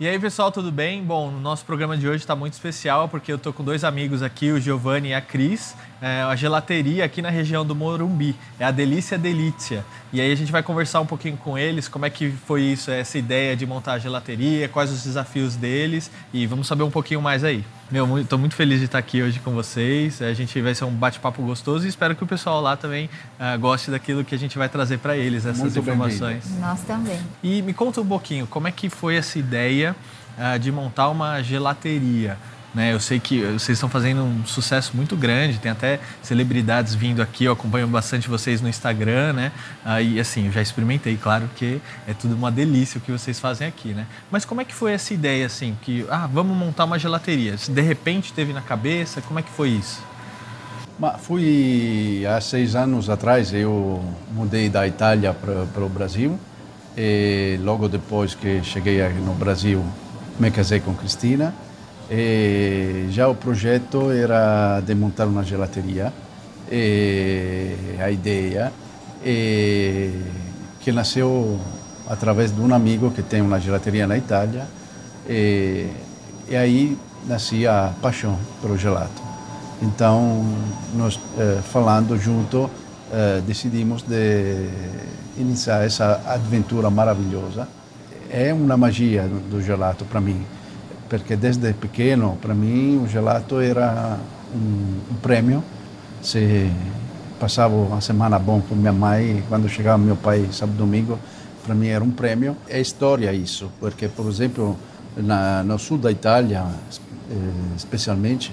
E 0.00 0.08
aí, 0.08 0.18
pessoal, 0.18 0.50
tudo 0.50 0.72
bem? 0.72 1.04
Bom, 1.04 1.28
o 1.28 1.40
nosso 1.40 1.64
programa 1.64 1.96
de 1.96 2.08
hoje 2.08 2.16
está 2.16 2.34
muito 2.34 2.54
especial 2.54 3.08
porque 3.08 3.32
eu 3.32 3.38
tô 3.38 3.52
com 3.52 3.62
dois 3.62 3.84
amigos 3.84 4.24
aqui, 4.24 4.50
o 4.50 4.60
Giovanni 4.60 5.10
e 5.10 5.14
a 5.14 5.20
Cris, 5.20 5.76
é, 6.00 6.22
a 6.22 6.36
gelateria 6.36 7.04
aqui 7.04 7.22
na 7.22 7.30
região 7.30 7.64
do 7.64 7.74
Morumbi, 7.74 8.34
é 8.58 8.64
a 8.64 8.70
Delícia 8.70 9.16
Delícia. 9.16 9.84
E 10.12 10.20
aí 10.20 10.30
a 10.30 10.34
gente 10.36 10.52
vai 10.52 10.62
conversar 10.62 11.00
um 11.00 11.06
pouquinho 11.06 11.36
com 11.36 11.56
eles, 11.58 11.88
como 11.88 12.06
é 12.06 12.10
que 12.10 12.30
foi 12.30 12.62
isso, 12.62 12.90
essa 12.90 13.18
ideia 13.18 13.56
de 13.56 13.66
montar 13.66 13.94
a 13.94 13.98
gelateria, 13.98 14.68
quais 14.68 14.90
os 14.90 15.02
desafios 15.02 15.56
deles 15.56 16.10
e 16.32 16.46
vamos 16.46 16.66
saber 16.66 16.82
um 16.82 16.90
pouquinho 16.90 17.20
mais 17.20 17.42
aí. 17.42 17.64
Meu, 17.90 18.18
estou 18.18 18.38
muito 18.38 18.54
feliz 18.54 18.78
de 18.80 18.86
estar 18.86 18.98
aqui 18.98 19.22
hoje 19.22 19.38
com 19.40 19.52
vocês. 19.52 20.20
A 20.22 20.32
gente 20.32 20.60
vai 20.60 20.74
ser 20.74 20.84
um 20.84 20.90
bate-papo 20.90 21.42
gostoso 21.42 21.84
e 21.84 21.88
espero 21.88 22.16
que 22.16 22.24
o 22.24 22.26
pessoal 22.26 22.60
lá 22.60 22.76
também 22.76 23.10
uh, 23.38 23.58
goste 23.58 23.90
daquilo 23.90 24.24
que 24.24 24.34
a 24.34 24.38
gente 24.38 24.56
vai 24.56 24.68
trazer 24.68 24.98
para 24.98 25.16
eles, 25.16 25.44
essas 25.44 25.60
muito 25.60 25.78
informações. 25.78 26.44
Nós 26.58 26.80
também. 26.82 27.20
E 27.42 27.62
me 27.62 27.74
conta 27.74 28.00
um 28.00 28.06
pouquinho, 28.06 28.46
como 28.46 28.66
é 28.66 28.72
que 28.72 28.88
foi 28.88 29.16
essa 29.16 29.38
ideia 29.38 29.94
uh, 30.38 30.58
de 30.58 30.72
montar 30.72 31.08
uma 31.08 31.42
gelateria? 31.42 32.38
Né? 32.74 32.92
Eu 32.92 32.98
sei 32.98 33.20
que 33.20 33.40
vocês 33.40 33.76
estão 33.76 33.88
fazendo 33.88 34.22
um 34.22 34.44
sucesso 34.44 34.96
muito 34.96 35.16
grande, 35.16 35.58
tem 35.58 35.70
até 35.70 36.00
celebridades 36.22 36.94
vindo 36.94 37.22
aqui, 37.22 37.44
eu 37.44 37.52
acompanho 37.52 37.86
bastante 37.86 38.28
vocês 38.28 38.60
no 38.60 38.68
Instagram, 38.68 39.32
né? 39.32 39.52
Aí, 39.84 40.18
assim, 40.18 40.46
eu 40.46 40.52
já 40.52 40.60
experimentei, 40.60 41.16
claro 41.16 41.48
que 41.54 41.80
é 42.06 42.12
tudo 42.12 42.34
uma 42.34 42.50
delícia 42.50 42.98
o 42.98 43.00
que 43.00 43.12
vocês 43.12 43.38
fazem 43.38 43.68
aqui, 43.68 43.94
né? 43.94 44.06
Mas 44.30 44.44
como 44.44 44.60
é 44.60 44.64
que 44.64 44.74
foi 44.74 44.92
essa 44.92 45.14
ideia, 45.14 45.46
assim, 45.46 45.76
que, 45.82 46.04
ah, 46.10 46.28
vamos 46.32 46.56
montar 46.56 46.84
uma 46.84 46.98
gelateria? 46.98 47.54
De 47.68 47.80
repente 47.80 48.32
teve 48.32 48.52
na 48.52 48.60
cabeça, 48.60 49.20
como 49.20 49.38
é 49.38 49.42
que 49.42 49.50
foi 49.50 49.68
isso? 49.68 50.02
Fui 51.20 52.24
há 52.26 52.40
seis 52.40 52.74
anos 52.74 53.10
atrás, 53.10 53.52
eu 53.52 54.02
mudei 54.32 54.68
da 54.68 54.86
Itália 54.86 55.34
para 55.34 55.84
o 55.84 55.88
Brasil 55.88 56.38
e 56.96 57.58
logo 57.62 57.88
depois 57.88 58.34
que 58.34 58.62
cheguei 58.62 59.02
no 59.08 59.34
Brasil 59.34 59.84
me 60.38 60.50
casei 60.50 60.78
com 60.78 60.94
Cristina 60.94 61.52
e 62.10 63.06
já 63.10 63.28
o 63.28 63.34
projeto 63.34 64.10
era 64.10 64.80
de 64.80 64.94
montar 64.94 65.26
uma 65.26 65.42
gelateria. 65.42 66.12
A 68.02 68.10
ideia 68.10 68.72
que 70.80 70.92
nasceu 70.92 71.58
através 72.08 72.54
de 72.54 72.60
um 72.60 72.74
amigo 72.74 73.10
que 73.10 73.22
tem 73.22 73.40
uma 73.40 73.58
gelateria 73.58 74.06
na 74.06 74.16
Itália. 74.16 74.66
E, 75.28 75.86
e 76.48 76.56
aí 76.56 76.98
nascia 77.26 77.86
a 77.86 77.88
paixão 78.02 78.38
pelo 78.60 78.76
gelato. 78.76 79.22
Então, 79.80 80.44
nós 80.94 81.18
eh, 81.38 81.60
falando 81.72 82.16
junto, 82.18 82.70
eh, 83.12 83.42
decidimos 83.46 84.02
de 84.02 84.68
iniciar 85.36 85.84
essa 85.84 86.20
aventura 86.26 86.90
maravilhosa. 86.90 87.66
É 88.30 88.52
uma 88.52 88.76
magia 88.76 89.28
do 89.50 89.62
gelato 89.62 90.04
para 90.04 90.20
mim 90.20 90.44
perché 91.08 91.36
desde 91.36 91.72
pequeno 91.72 92.36
para 92.40 92.54
mim 92.54 93.02
o 93.02 93.08
gelato 93.08 93.60
era 93.60 94.18
um 94.54 95.14
prêmio. 95.22 95.62
Se 96.22 96.70
passava 97.38 97.74
uma 97.74 98.00
semana 98.00 98.38
bom 98.38 98.60
com 98.60 98.74
minha 98.74 98.92
mãe, 98.92 99.42
quando 99.48 99.68
chegava 99.68 99.98
meu 99.98 100.16
pai 100.16 100.48
sábado 100.50 100.78
domingo, 100.78 101.18
para 101.64 101.74
mim 101.74 101.88
era 101.88 102.02
um 102.02 102.10
prêmio. 102.10 102.56
É 102.68 102.80
história 102.80 103.32
isso, 103.32 103.70
porque, 103.80 104.08
por 104.08 104.26
exemplo, 104.26 104.76
na, 105.16 105.62
no 105.62 105.78
sul 105.78 105.98
da 105.98 106.10
Itália, 106.10 106.64
eh, 107.30 107.34
especialmente, 107.76 108.52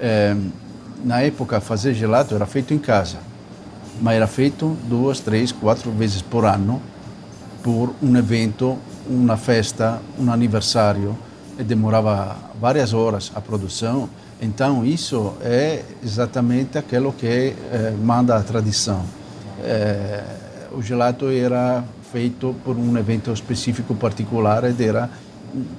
eh, 0.00 0.34
na 1.04 1.20
época 1.20 1.60
fazer 1.60 1.94
gelato 1.94 2.34
era 2.34 2.46
feito 2.46 2.72
em 2.72 2.78
casa, 2.78 3.18
mas 4.00 4.14
era 4.14 4.26
feito 4.26 4.76
duas, 4.88 5.20
três, 5.20 5.52
quatro 5.52 5.90
vezes 5.90 6.22
por 6.22 6.44
ano 6.44 6.80
por 7.62 7.94
um 8.02 8.16
evento, 8.16 8.76
uma 9.08 9.36
festa, 9.36 10.00
um 10.18 10.30
aniversário 10.32 11.16
demorava 11.58 12.36
várias 12.60 12.92
horas 12.92 13.30
a 13.34 13.40
produção. 13.40 14.08
Então, 14.40 14.84
isso 14.84 15.34
é 15.40 15.82
exatamente 16.02 16.76
aquilo 16.78 17.12
que 17.12 17.26
eh, 17.26 17.94
manda 18.02 18.36
a 18.36 18.42
tradição. 18.42 19.04
Eh, 19.62 20.24
o 20.72 20.82
gelato 20.82 21.28
era 21.28 21.84
feito 22.10 22.54
por 22.64 22.76
um 22.76 22.96
evento 22.98 23.32
específico 23.32 23.94
particular 23.94 24.64
e 24.64 24.84
era 24.84 25.08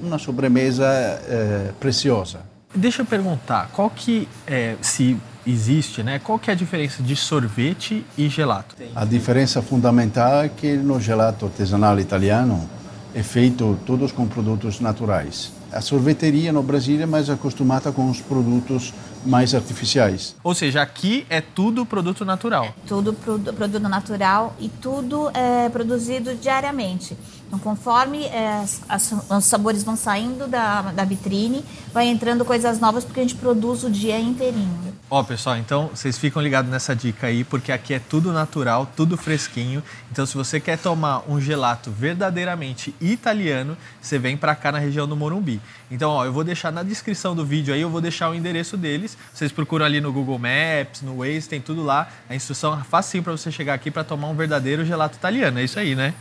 uma 0.01 0.17
sobremesa 0.17 0.85
eh, 0.85 1.71
preciosa. 1.79 2.39
Deixa 2.73 3.01
eu 3.01 3.05
perguntar, 3.05 3.69
qual 3.73 3.89
que, 3.89 4.27
é, 4.47 4.75
se 4.81 5.17
existe, 5.45 6.01
né? 6.01 6.19
Qual 6.19 6.39
que 6.39 6.49
é 6.49 6.53
a 6.53 6.55
diferença 6.55 7.03
de 7.03 7.15
sorvete 7.15 8.03
e 8.17 8.29
gelato? 8.29 8.75
A 8.95 9.05
diferença 9.05 9.61
fundamental 9.61 10.43
é 10.43 10.49
que 10.49 10.75
no 10.77 10.99
gelato 10.99 11.45
artesanal 11.45 11.99
italiano 11.99 12.67
é 13.13 13.21
feito 13.21 13.77
todos 13.85 14.11
com 14.11 14.25
produtos 14.25 14.79
naturais 14.79 15.51
a 15.73 15.81
sorveteria 15.81 16.53
no 16.53 16.61
Brasil 16.61 17.01
é 17.01 17.05
mais 17.05 17.29
acostumada 17.29 17.91
com 17.91 18.09
os 18.09 18.21
produtos 18.21 18.93
mais 19.25 19.55
artificiais. 19.55 20.35
Ou 20.43 20.53
seja, 20.53 20.81
aqui 20.81 21.25
é 21.29 21.41
tudo 21.41 21.85
produto 21.85 22.23
natural. 22.23 22.65
É 22.65 22.73
tudo 22.87 23.13
produto 23.13 23.79
natural 23.79 24.55
e 24.59 24.69
tudo 24.69 25.29
é 25.33 25.69
produzido 25.69 26.35
diariamente. 26.35 27.17
Então, 27.47 27.59
conforme 27.59 28.25
é, 28.25 28.61
as, 28.61 28.81
as, 28.87 29.11
os 29.29 29.45
sabores 29.45 29.83
vão 29.83 29.95
saindo 29.95 30.47
da, 30.47 30.81
da 30.91 31.03
vitrine, 31.03 31.63
vai 31.93 32.07
entrando 32.07 32.43
coisas 32.43 32.79
novas 32.79 33.03
porque 33.03 33.19
a 33.19 33.23
gente 33.23 33.35
produz 33.35 33.83
o 33.83 33.89
dia 33.89 34.19
inteirinho. 34.19 34.92
Ó, 35.09 35.21
pessoal, 35.21 35.57
então 35.57 35.89
vocês 35.89 36.17
ficam 36.17 36.41
ligados 36.41 36.71
nessa 36.71 36.95
dica 36.95 37.27
aí, 37.27 37.43
porque 37.43 37.71
aqui 37.71 37.93
é 37.93 37.99
tudo 37.99 38.31
natural, 38.31 38.91
tudo 38.95 39.15
fresquinho. 39.15 39.83
Então, 40.11 40.25
se 40.25 40.35
você 40.35 40.59
quer 40.59 40.77
tomar 40.77 41.29
um 41.29 41.39
gelato 41.39 41.91
verdadeiramente 41.91 42.95
italiano, 42.99 43.77
você 44.01 44.17
vem 44.17 44.35
para 44.35 44.55
cá 44.55 44.71
na 44.71 44.79
região 44.79 45.07
do 45.07 45.15
Morumbi. 45.15 45.61
Então, 45.91 46.09
ó, 46.09 46.25
eu 46.25 46.33
vou 46.33 46.43
deixar 46.43 46.71
na 46.71 46.81
descrição 46.81 47.35
do 47.35 47.45
vídeo 47.45 47.73
aí, 47.73 47.81
eu 47.81 47.91
vou 47.91 48.01
deixar 48.01 48.29
o 48.29 48.33
endereço 48.33 48.75
deles. 48.75 49.15
Vocês 49.31 49.51
procuram 49.51 49.85
ali 49.85 50.01
no 50.01 50.11
Google 50.11 50.39
Maps, 50.39 51.03
no 51.03 51.17
Waze, 51.17 51.47
tem 51.47 51.61
tudo 51.61 51.83
lá. 51.83 52.09
A 52.27 52.33
instrução 52.33 52.79
é 52.79 52.83
facinho 52.83 53.21
para 53.21 53.33
você 53.33 53.51
chegar 53.51 53.75
aqui 53.75 53.91
para 53.91 54.03
tomar 54.03 54.29
um 54.29 54.35
verdadeiro 54.35 54.83
gelato 54.83 55.15
italiano. 55.15 55.59
É 55.59 55.63
isso 55.63 55.77
aí, 55.77 55.93
né? 55.93 56.15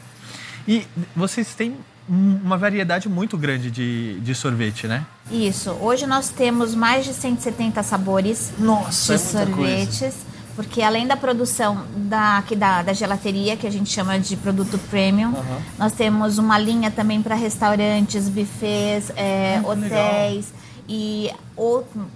E 0.69 0.87
vocês 1.16 1.54
têm 1.54 1.78
uma 2.09 2.57
variedade 2.57 3.09
muito 3.09 3.39
grande 3.39 3.71
de, 3.71 4.21
de 4.21 4.35
sorvete, 4.35 4.87
né? 4.87 5.05
Isso. 5.31 5.71
Hoje 5.81 6.07
nós 6.07 6.29
temos 6.29 6.75
mais 6.75 7.05
de 7.05 7.15
170 7.15 7.83
sabores 7.83 8.53
Nossa, 8.59 9.17
de 9.17 9.23
é 9.23 9.25
sorvetes. 9.25 9.99
Coisa. 9.99 10.33
Porque 10.55 10.83
além 10.83 11.07
da 11.07 11.17
produção 11.17 11.85
da, 11.97 12.39
aqui 12.39 12.55
da, 12.55 12.83
da 12.83 12.93
gelateria, 12.93 13.57
que 13.57 13.67
a 13.67 13.71
gente 13.71 13.91
chama 13.91 14.19
de 14.19 14.37
produto 14.37 14.79
premium, 14.91 15.31
uhum. 15.31 15.63
nós 15.79 15.93
temos 15.93 16.37
uma 16.37 16.59
linha 16.59 16.91
também 16.91 17.23
para 17.23 17.35
restaurantes, 17.35 18.29
buffets, 18.29 19.11
é, 19.17 19.61
hum, 19.65 19.71
hotéis. 19.71 20.47
Legal 20.47 20.62
e 20.94 21.30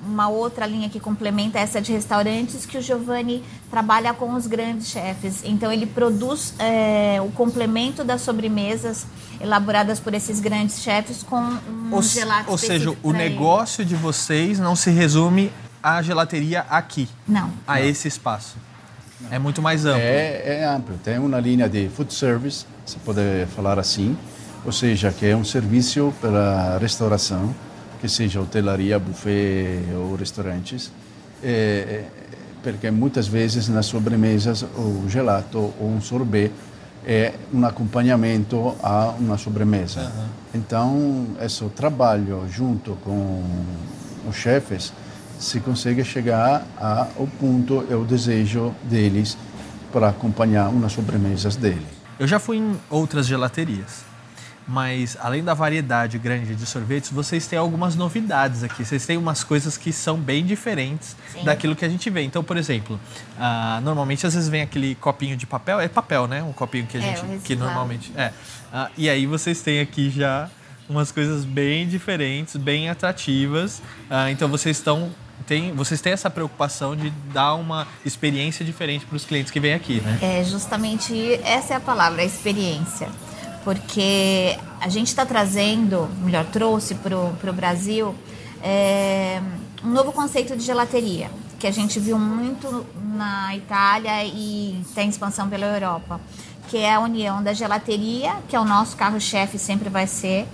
uma 0.06 0.28
outra 0.28 0.66
linha 0.66 0.90
que 0.90 1.00
complementa 1.00 1.58
essa 1.58 1.80
de 1.80 1.92
restaurantes 1.92 2.66
que 2.66 2.76
o 2.76 2.82
Giovanni 2.82 3.42
trabalha 3.70 4.12
com 4.12 4.34
os 4.34 4.46
grandes 4.46 4.88
chefes. 4.88 5.40
Então 5.44 5.72
ele 5.72 5.86
produz 5.86 6.52
é, 6.58 7.18
o 7.22 7.30
complemento 7.30 8.04
das 8.04 8.20
sobremesas 8.20 9.06
elaboradas 9.40 9.98
por 9.98 10.12
esses 10.12 10.40
grandes 10.40 10.82
chefes 10.82 11.22
com 11.22 11.40
um 11.40 11.88
ou, 11.90 12.02
gelato 12.02 12.50
Ou 12.50 12.58
seja, 12.58 12.94
o 13.02 13.12
negócio 13.12 13.82
de 13.82 13.94
vocês 13.94 14.58
não 14.58 14.76
se 14.76 14.90
resume 14.90 15.50
à 15.82 16.02
gelateria 16.02 16.66
aqui. 16.68 17.08
Não. 17.26 17.50
A 17.66 17.76
não. 17.76 17.82
esse 17.82 18.06
espaço. 18.06 18.58
Não. 19.22 19.32
É 19.32 19.38
muito 19.38 19.62
mais 19.62 19.86
amplo. 19.86 20.02
É, 20.02 20.60
é 20.60 20.64
amplo. 20.66 20.98
Tem 21.02 21.18
uma 21.18 21.40
linha 21.40 21.66
de 21.66 21.88
food 21.88 22.12
service, 22.12 22.66
se 22.84 22.98
pode 22.98 23.22
falar 23.56 23.78
assim, 23.78 24.18
ou 24.66 24.72
seja, 24.72 25.10
que 25.10 25.24
é 25.24 25.34
um 25.34 25.44
serviço 25.44 26.12
para 26.20 26.76
restauração 26.76 27.54
que 28.00 28.08
seja 28.08 28.40
hotelaria, 28.40 28.98
buffet 28.98 29.82
ou 29.94 30.14
restaurantes, 30.16 30.92
é, 31.42 32.04
porque 32.62 32.90
muitas 32.90 33.28
vezes 33.28 33.68
nas 33.68 33.86
sobremesas 33.86 34.62
o 34.62 35.04
gelato 35.08 35.58
ou 35.58 35.88
um 35.88 36.00
sorbet 36.00 36.52
é 37.06 37.34
um 37.52 37.64
acompanhamento 37.64 38.74
a 38.82 39.14
uma 39.18 39.38
sobremesa. 39.38 40.00
Uhum. 40.00 40.26
Então, 40.54 41.26
esse 41.40 41.64
trabalho 41.66 42.44
junto 42.50 42.96
com 43.04 43.44
os 44.28 44.34
chefes 44.34 44.92
se 45.38 45.60
consegue 45.60 46.02
chegar 46.04 46.66
ao 46.80 47.28
ponto 47.38 47.86
e 47.88 47.94
o 47.94 48.04
desejo 48.04 48.74
deles 48.84 49.36
para 49.92 50.08
acompanhar 50.08 50.68
umas 50.68 50.92
sobremesas 50.92 51.54
dele. 51.54 51.86
Eu 52.18 52.26
já 52.26 52.38
fui 52.38 52.56
em 52.56 52.76
outras 52.90 53.26
gelaterias 53.26 54.15
mas 54.66 55.16
além 55.20 55.44
da 55.44 55.54
variedade 55.54 56.18
grande 56.18 56.54
de 56.54 56.66
sorvetes, 56.66 57.10
vocês 57.10 57.46
têm 57.46 57.58
algumas 57.58 57.94
novidades 57.94 58.64
aqui. 58.64 58.84
Vocês 58.84 59.06
têm 59.06 59.16
umas 59.16 59.44
coisas 59.44 59.76
que 59.76 59.92
são 59.92 60.18
bem 60.18 60.44
diferentes 60.44 61.16
Sim. 61.32 61.44
daquilo 61.44 61.76
que 61.76 61.84
a 61.84 61.88
gente 61.88 62.10
vê. 62.10 62.22
Então, 62.22 62.42
por 62.42 62.56
exemplo, 62.56 62.98
uh, 63.38 63.80
normalmente 63.82 64.26
às 64.26 64.34
vezes 64.34 64.48
vem 64.48 64.62
aquele 64.62 64.96
copinho 64.96 65.36
de 65.36 65.46
papel, 65.46 65.80
é 65.80 65.88
papel, 65.88 66.26
né? 66.26 66.42
Um 66.42 66.52
copinho 66.52 66.86
que 66.86 66.96
a 66.96 67.00
é, 67.00 67.02
gente 67.02 67.32
é, 67.32 67.38
que 67.44 67.54
normalmente 67.54 68.12
é. 68.16 68.28
Uh, 68.72 68.90
e 68.96 69.08
aí 69.08 69.24
vocês 69.26 69.62
têm 69.62 69.80
aqui 69.80 70.10
já 70.10 70.50
umas 70.88 71.12
coisas 71.12 71.44
bem 71.44 71.86
diferentes, 71.86 72.56
bem 72.56 72.90
atrativas. 72.90 73.78
Uh, 74.10 74.30
então 74.30 74.48
vocês 74.48 74.76
estão 74.76 75.10
tem, 75.46 75.72
vocês 75.74 76.00
têm 76.00 76.12
essa 76.12 76.28
preocupação 76.28 76.96
de 76.96 77.10
dar 77.32 77.54
uma 77.54 77.86
experiência 78.04 78.64
diferente 78.64 79.06
para 79.06 79.14
os 79.14 79.24
clientes 79.24 79.52
que 79.52 79.60
vêm 79.60 79.74
aqui, 79.74 80.00
né? 80.00 80.18
É 80.20 80.42
justamente 80.42 81.34
essa 81.44 81.74
é 81.74 81.76
a 81.76 81.80
palavra, 81.80 82.22
a 82.22 82.24
experiência 82.24 83.08
porque 83.66 84.56
a 84.80 84.88
gente 84.88 85.08
está 85.08 85.26
trazendo, 85.26 86.08
melhor, 86.22 86.44
trouxe 86.44 86.94
para 86.94 87.18
o 87.18 87.52
Brasil 87.52 88.14
é, 88.62 89.42
um 89.82 89.88
novo 89.88 90.12
conceito 90.12 90.56
de 90.56 90.62
gelateria, 90.62 91.28
que 91.58 91.66
a 91.66 91.72
gente 91.72 91.98
viu 91.98 92.16
muito 92.16 92.86
na 93.16 93.56
Itália 93.56 94.24
e 94.24 94.80
tem 94.94 95.08
expansão 95.08 95.48
pela 95.48 95.66
Europa, 95.66 96.20
que 96.68 96.76
é 96.76 96.94
a 96.94 97.00
união 97.00 97.42
da 97.42 97.52
gelateria, 97.52 98.36
que 98.48 98.54
é 98.54 98.60
o 98.60 98.64
nosso 98.64 98.96
carro-chefe 98.96 99.58
sempre 99.58 99.88
vai 99.88 100.06
ser, 100.06 100.46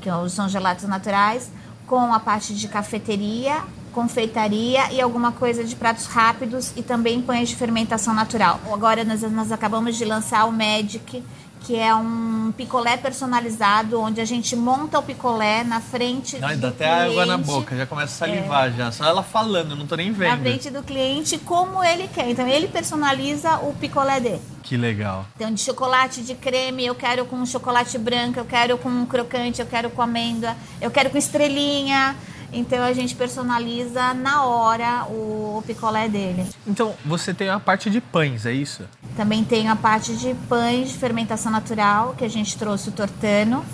que 0.00 0.08
são 0.30 0.48
gelatos 0.48 0.88
naturais, 0.88 1.52
com 1.86 2.14
a 2.14 2.18
parte 2.18 2.54
de 2.54 2.66
cafeteria, 2.66 3.62
confeitaria 3.92 4.90
e 4.90 5.02
alguma 5.02 5.32
coisa 5.32 5.62
de 5.62 5.76
pratos 5.76 6.06
rápidos 6.06 6.72
e 6.74 6.82
também 6.82 7.20
pães 7.20 7.50
de 7.50 7.56
fermentação 7.56 8.14
natural. 8.14 8.58
Agora 8.72 9.04
nós, 9.04 9.20
nós 9.30 9.52
acabamos 9.52 9.98
de 9.98 10.04
lançar 10.06 10.46
o 10.46 10.50
Magic, 10.50 11.22
que 11.64 11.76
é 11.76 11.94
um 11.94 12.52
picolé 12.54 12.98
personalizado, 12.98 13.98
onde 13.98 14.20
a 14.20 14.24
gente 14.24 14.54
monta 14.54 14.98
o 14.98 15.02
picolé 15.02 15.64
na 15.64 15.80
frente 15.80 16.38
não, 16.38 16.48
do 16.50 16.56
dá 16.58 16.68
até 16.68 16.84
cliente. 16.84 17.10
água 17.10 17.26
na 17.26 17.38
boca, 17.38 17.74
já 17.74 17.86
começa 17.86 18.24
a 18.24 18.28
salivar 18.28 18.68
é. 18.68 18.72
já. 18.72 18.92
Só 18.92 19.06
ela 19.06 19.22
falando, 19.22 19.70
eu 19.70 19.76
não 19.76 19.86
tô 19.86 19.96
nem 19.96 20.12
vendo. 20.12 20.30
Na 20.30 20.38
frente 20.38 20.68
do 20.68 20.82
cliente, 20.82 21.38
como 21.38 21.82
ele 21.82 22.06
quer. 22.08 22.28
Então 22.28 22.46
ele 22.46 22.68
personaliza 22.68 23.56
o 23.60 23.72
picolé 23.72 24.20
dele. 24.20 24.42
Que 24.62 24.76
legal. 24.76 25.26
Então, 25.36 25.52
de 25.52 25.60
chocolate 25.60 26.22
de 26.22 26.34
creme, 26.34 26.84
eu 26.84 26.94
quero 26.94 27.24
com 27.24 27.44
chocolate 27.44 27.98
branco, 27.98 28.38
eu 28.38 28.44
quero 28.44 28.78
com 28.78 29.04
crocante, 29.06 29.60
eu 29.60 29.66
quero 29.66 29.90
com 29.90 30.02
amêndoa, 30.02 30.54
eu 30.80 30.90
quero 30.90 31.08
com 31.10 31.18
estrelinha. 31.18 32.14
Então 32.54 32.84
a 32.84 32.92
gente 32.92 33.16
personaliza 33.16 34.14
na 34.14 34.44
hora 34.44 35.04
o, 35.06 35.62
picolé 35.66 36.08
dele. 36.08 36.46
Então 36.66 36.94
você 37.04 37.34
tem 37.34 37.48
a 37.48 37.58
parte 37.58 37.90
de 37.90 38.00
pães, 38.00 38.46
é 38.46 38.52
isso? 38.52 38.84
Também 39.16 39.44
tem 39.44 39.68
a 39.68 39.76
parte 39.76 40.14
de 40.16 40.34
pães 40.48 40.90
de 40.90 40.98
fermentação 40.98 41.52
natural, 41.52 42.14
que 42.18 42.24
a 42.24 42.28
gente 42.28 42.56
trouxe 42.58 42.88
o 42.88 42.92
tortano, 42.92 43.64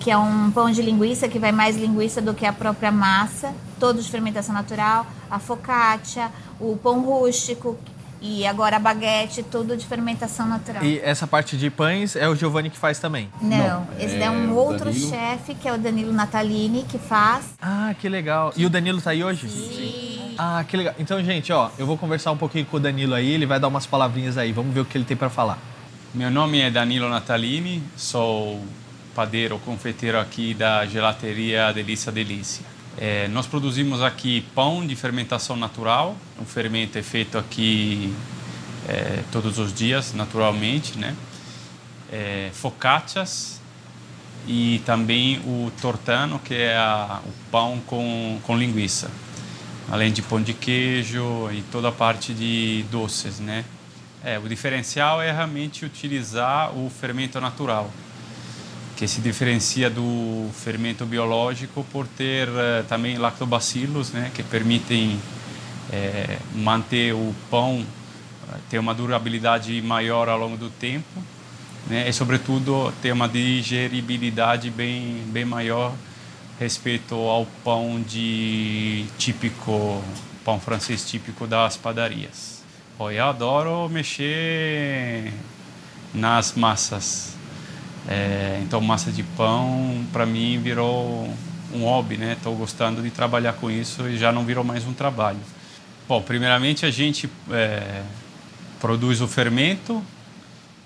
que 0.00 0.10
é 0.10 0.16
um 0.16 0.50
pão 0.50 0.70
de 0.70 0.82
linguiça 0.82 1.26
que 1.28 1.38
vai 1.38 1.52
mais 1.52 1.76
linguiça 1.76 2.20
do 2.20 2.34
que 2.34 2.44
a 2.44 2.52
própria 2.52 2.92
massa, 2.92 3.54
todo 3.80 4.02
de 4.02 4.10
fermentação 4.10 4.54
natural, 4.54 5.06
a 5.30 5.38
focaccia, 5.38 6.30
o 6.60 6.76
pão 6.76 7.00
rústico, 7.00 7.78
e 8.20 8.46
agora 8.46 8.76
a 8.76 8.78
baguete, 8.78 9.42
tudo 9.42 9.76
de 9.76 9.84
fermentação 9.84 10.48
natural. 10.48 10.82
E 10.82 10.98
essa 11.00 11.26
parte 11.26 11.58
de 11.58 11.68
pães 11.68 12.16
é 12.16 12.26
o 12.26 12.34
Giovanni 12.34 12.70
que 12.70 12.78
faz 12.78 12.98
também? 12.98 13.28
Não, 13.40 13.58
Não 13.58 13.86
esse 13.98 14.16
é, 14.16 14.22
é 14.22 14.30
um 14.30 14.54
outro 14.54 14.90
chefe, 14.94 15.54
que 15.54 15.68
é 15.68 15.74
o 15.74 15.78
Danilo 15.78 16.10
Natalini, 16.10 16.84
que 16.88 16.98
faz. 16.98 17.44
Ah, 17.60 17.94
que 18.00 18.08
legal. 18.08 18.50
E 18.56 18.64
o 18.64 18.70
Danilo 18.70 19.00
tá 19.02 19.10
aí 19.10 19.22
hoje? 19.22 19.46
Sim. 19.48 20.13
Ah, 20.36 20.64
que 20.66 20.76
legal. 20.76 20.94
Então, 20.98 21.22
gente, 21.22 21.52
ó, 21.52 21.70
eu 21.78 21.86
vou 21.86 21.96
conversar 21.96 22.32
um 22.32 22.36
pouquinho 22.36 22.66
com 22.66 22.76
o 22.76 22.80
Danilo 22.80 23.14
aí, 23.14 23.30
ele 23.30 23.46
vai 23.46 23.60
dar 23.60 23.68
umas 23.68 23.86
palavrinhas 23.86 24.36
aí. 24.36 24.52
Vamos 24.52 24.74
ver 24.74 24.80
o 24.80 24.84
que 24.84 24.98
ele 24.98 25.04
tem 25.04 25.16
para 25.16 25.30
falar. 25.30 25.58
Meu 26.12 26.30
nome 26.30 26.60
é 26.60 26.70
Danilo 26.70 27.08
Natalini, 27.08 27.82
sou 27.96 28.62
padeiro, 29.14 29.58
confeiteiro 29.60 30.18
aqui 30.18 30.54
da 30.54 30.84
gelateria 30.86 31.72
Delícia 31.72 32.10
Delícia. 32.10 32.64
É, 32.96 33.26
nós 33.28 33.46
produzimos 33.46 34.02
aqui 34.02 34.42
pão 34.54 34.86
de 34.86 34.94
fermentação 34.94 35.56
natural, 35.56 36.16
o 36.40 36.44
fermento 36.44 36.96
é 36.96 37.02
feito 37.02 37.36
aqui 37.36 38.14
é, 38.88 39.22
todos 39.32 39.58
os 39.58 39.72
dias, 39.72 40.12
naturalmente, 40.14 40.98
né? 40.98 41.16
É, 42.12 42.50
focaccias 42.52 43.60
e 44.46 44.80
também 44.84 45.38
o 45.40 45.72
tortano, 45.80 46.38
que 46.38 46.54
é 46.54 46.76
a, 46.76 47.20
o 47.24 47.50
pão 47.50 47.80
com, 47.86 48.38
com 48.44 48.56
linguiça, 48.56 49.10
além 49.90 50.12
de 50.12 50.22
pão 50.22 50.40
de 50.40 50.52
queijo 50.52 51.50
e 51.52 51.62
toda 51.70 51.88
a 51.88 51.92
parte 51.92 52.32
de 52.32 52.84
doces, 52.90 53.40
né? 53.40 53.64
É, 54.22 54.38
o 54.38 54.48
diferencial 54.48 55.20
é 55.20 55.30
realmente 55.30 55.84
utilizar 55.84 56.74
o 56.76 56.88
fermento 56.88 57.40
natural 57.40 57.90
que 58.96 59.08
se 59.08 59.20
diferencia 59.20 59.90
do 59.90 60.48
fermento 60.52 61.04
biológico 61.04 61.84
por 61.92 62.06
ter 62.06 62.48
uh, 62.48 62.84
também 62.88 63.18
lactobacilos, 63.18 64.12
né, 64.12 64.30
que 64.32 64.42
permitem 64.42 65.18
é, 65.92 66.38
manter 66.54 67.12
o 67.12 67.34
pão 67.50 67.80
uh, 67.80 68.58
ter 68.70 68.78
uma 68.78 68.94
durabilidade 68.94 69.80
maior 69.82 70.28
ao 70.28 70.38
longo 70.38 70.56
do 70.56 70.70
tempo, 70.70 71.22
né, 71.88 72.08
e 72.08 72.12
sobretudo 72.12 72.92
ter 73.02 73.12
uma 73.12 73.28
digeribilidade 73.28 74.70
bem 74.70 75.22
bem 75.26 75.44
maior 75.44 75.92
respeito 76.58 77.14
ao 77.14 77.46
pão 77.62 78.02
de 78.02 79.06
típico 79.18 80.02
pão 80.44 80.60
francês 80.60 81.08
típico 81.08 81.46
das 81.46 81.76
padarias. 81.76 82.62
Eu 82.98 83.24
adoro 83.24 83.88
mexer 83.88 85.32
nas 86.12 86.54
massas 86.54 87.34
é, 88.06 88.60
então, 88.62 88.80
massa 88.80 89.10
de 89.10 89.22
pão, 89.22 90.04
para 90.12 90.26
mim, 90.26 90.60
virou 90.62 91.28
um 91.72 91.84
hobby, 91.84 92.16
né? 92.16 92.34
Estou 92.34 92.54
gostando 92.54 93.02
de 93.02 93.10
trabalhar 93.10 93.54
com 93.54 93.70
isso 93.70 94.06
e 94.08 94.18
já 94.18 94.30
não 94.30 94.44
virou 94.44 94.62
mais 94.62 94.86
um 94.86 94.92
trabalho. 94.92 95.38
Bom, 96.06 96.20
primeiramente 96.20 96.84
a 96.84 96.90
gente 96.90 97.28
é, 97.50 98.02
produz 98.78 99.20
o 99.22 99.28
fermento 99.28 100.02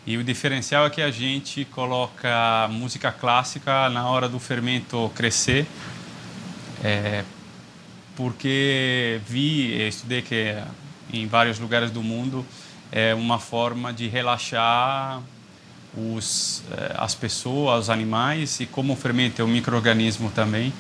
e 0.08 0.16
o 0.16 0.24
diferencial 0.24 0.86
é 0.86 0.90
que 0.90 1.02
a 1.02 1.10
gente 1.10 1.66
coloca 1.66 2.66
música 2.70 3.12
clássica 3.12 3.90
na 3.90 4.08
hora 4.08 4.26
do 4.26 4.38
fermento 4.38 5.12
crescer, 5.14 5.66
é, 6.82 7.22
porque 8.16 9.20
vi, 9.26 9.86
estudei 9.86 10.22
que 10.22 10.56
em 11.12 11.26
vários 11.26 11.58
lugares 11.58 11.90
do 11.90 12.02
mundo 12.02 12.42
é 12.90 13.14
uma 13.14 13.38
forma 13.38 13.92
de 13.92 14.08
relaxar 14.08 15.20
os, 15.94 16.62
eh, 16.72 16.94
as 16.96 17.14
pessoas, 17.14 17.84
os 17.84 17.90
animais 17.90 18.60
e 18.60 18.66
como 18.66 18.94
o 18.94 18.96
fermento 18.96 19.42
é 19.42 19.44
um 19.44 19.48
microorganismo 19.48 20.30
também, 20.30 20.72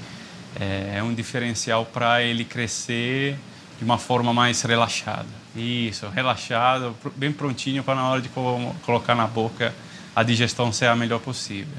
é, 0.58 0.94
é 0.96 1.02
um 1.02 1.12
diferencial 1.12 1.84
para 1.84 2.22
ele 2.22 2.46
crescer 2.46 3.36
de 3.78 3.84
uma 3.84 3.98
forma 3.98 4.32
mais 4.32 4.62
relaxada. 4.62 5.28
Isso, 5.58 6.08
relaxado, 6.08 6.94
bem 7.16 7.32
prontinho 7.32 7.82
para 7.82 7.96
na 7.96 8.08
hora 8.08 8.22
de 8.22 8.28
colocar 8.28 9.14
na 9.14 9.26
boca 9.26 9.74
a 10.14 10.22
digestão 10.22 10.72
ser 10.72 10.86
a 10.86 10.96
melhor 10.96 11.20
possível. 11.20 11.78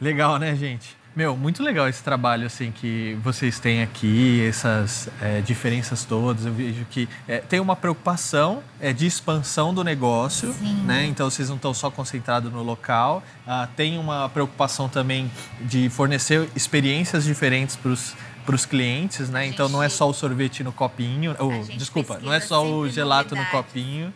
Legal, 0.00 0.38
né, 0.38 0.54
gente? 0.54 1.00
Meu, 1.14 1.36
muito 1.36 1.60
legal 1.60 1.88
esse 1.88 2.02
trabalho 2.04 2.46
assim 2.46 2.70
que 2.70 3.18
vocês 3.22 3.58
têm 3.58 3.82
aqui, 3.82 4.46
essas 4.46 5.08
é, 5.20 5.40
diferenças 5.40 6.04
todas. 6.04 6.46
Eu 6.46 6.52
vejo 6.52 6.84
que 6.88 7.08
é, 7.26 7.38
tem 7.38 7.58
uma 7.58 7.74
preocupação 7.74 8.62
é, 8.80 8.92
de 8.92 9.06
expansão 9.06 9.74
do 9.74 9.82
negócio, 9.82 10.52
Sim. 10.52 10.84
né? 10.84 11.04
Então 11.06 11.28
vocês 11.28 11.48
não 11.48 11.56
estão 11.56 11.74
só 11.74 11.90
concentrados 11.90 12.52
no 12.52 12.62
local. 12.62 13.24
Ah, 13.44 13.68
tem 13.74 13.98
uma 13.98 14.28
preocupação 14.28 14.88
também 14.88 15.28
de 15.60 15.90
fornecer 15.90 16.48
experiências 16.54 17.24
diferentes 17.24 17.74
para 17.74 17.90
os 17.90 18.14
para 18.50 18.56
os 18.56 18.66
clientes, 18.66 19.30
né? 19.30 19.46
Então 19.46 19.68
não 19.68 19.80
é 19.80 19.88
só 19.88 20.08
o 20.08 20.12
sorvete 20.12 20.64
no 20.64 20.72
copinho, 20.72 21.36
ou, 21.38 21.52
desculpa, 21.76 22.18
não 22.20 22.32
é 22.32 22.40
só 22.40 22.66
o 22.66 22.88
gelato 22.88 23.36
no 23.36 23.46
copinho. 23.46 24.12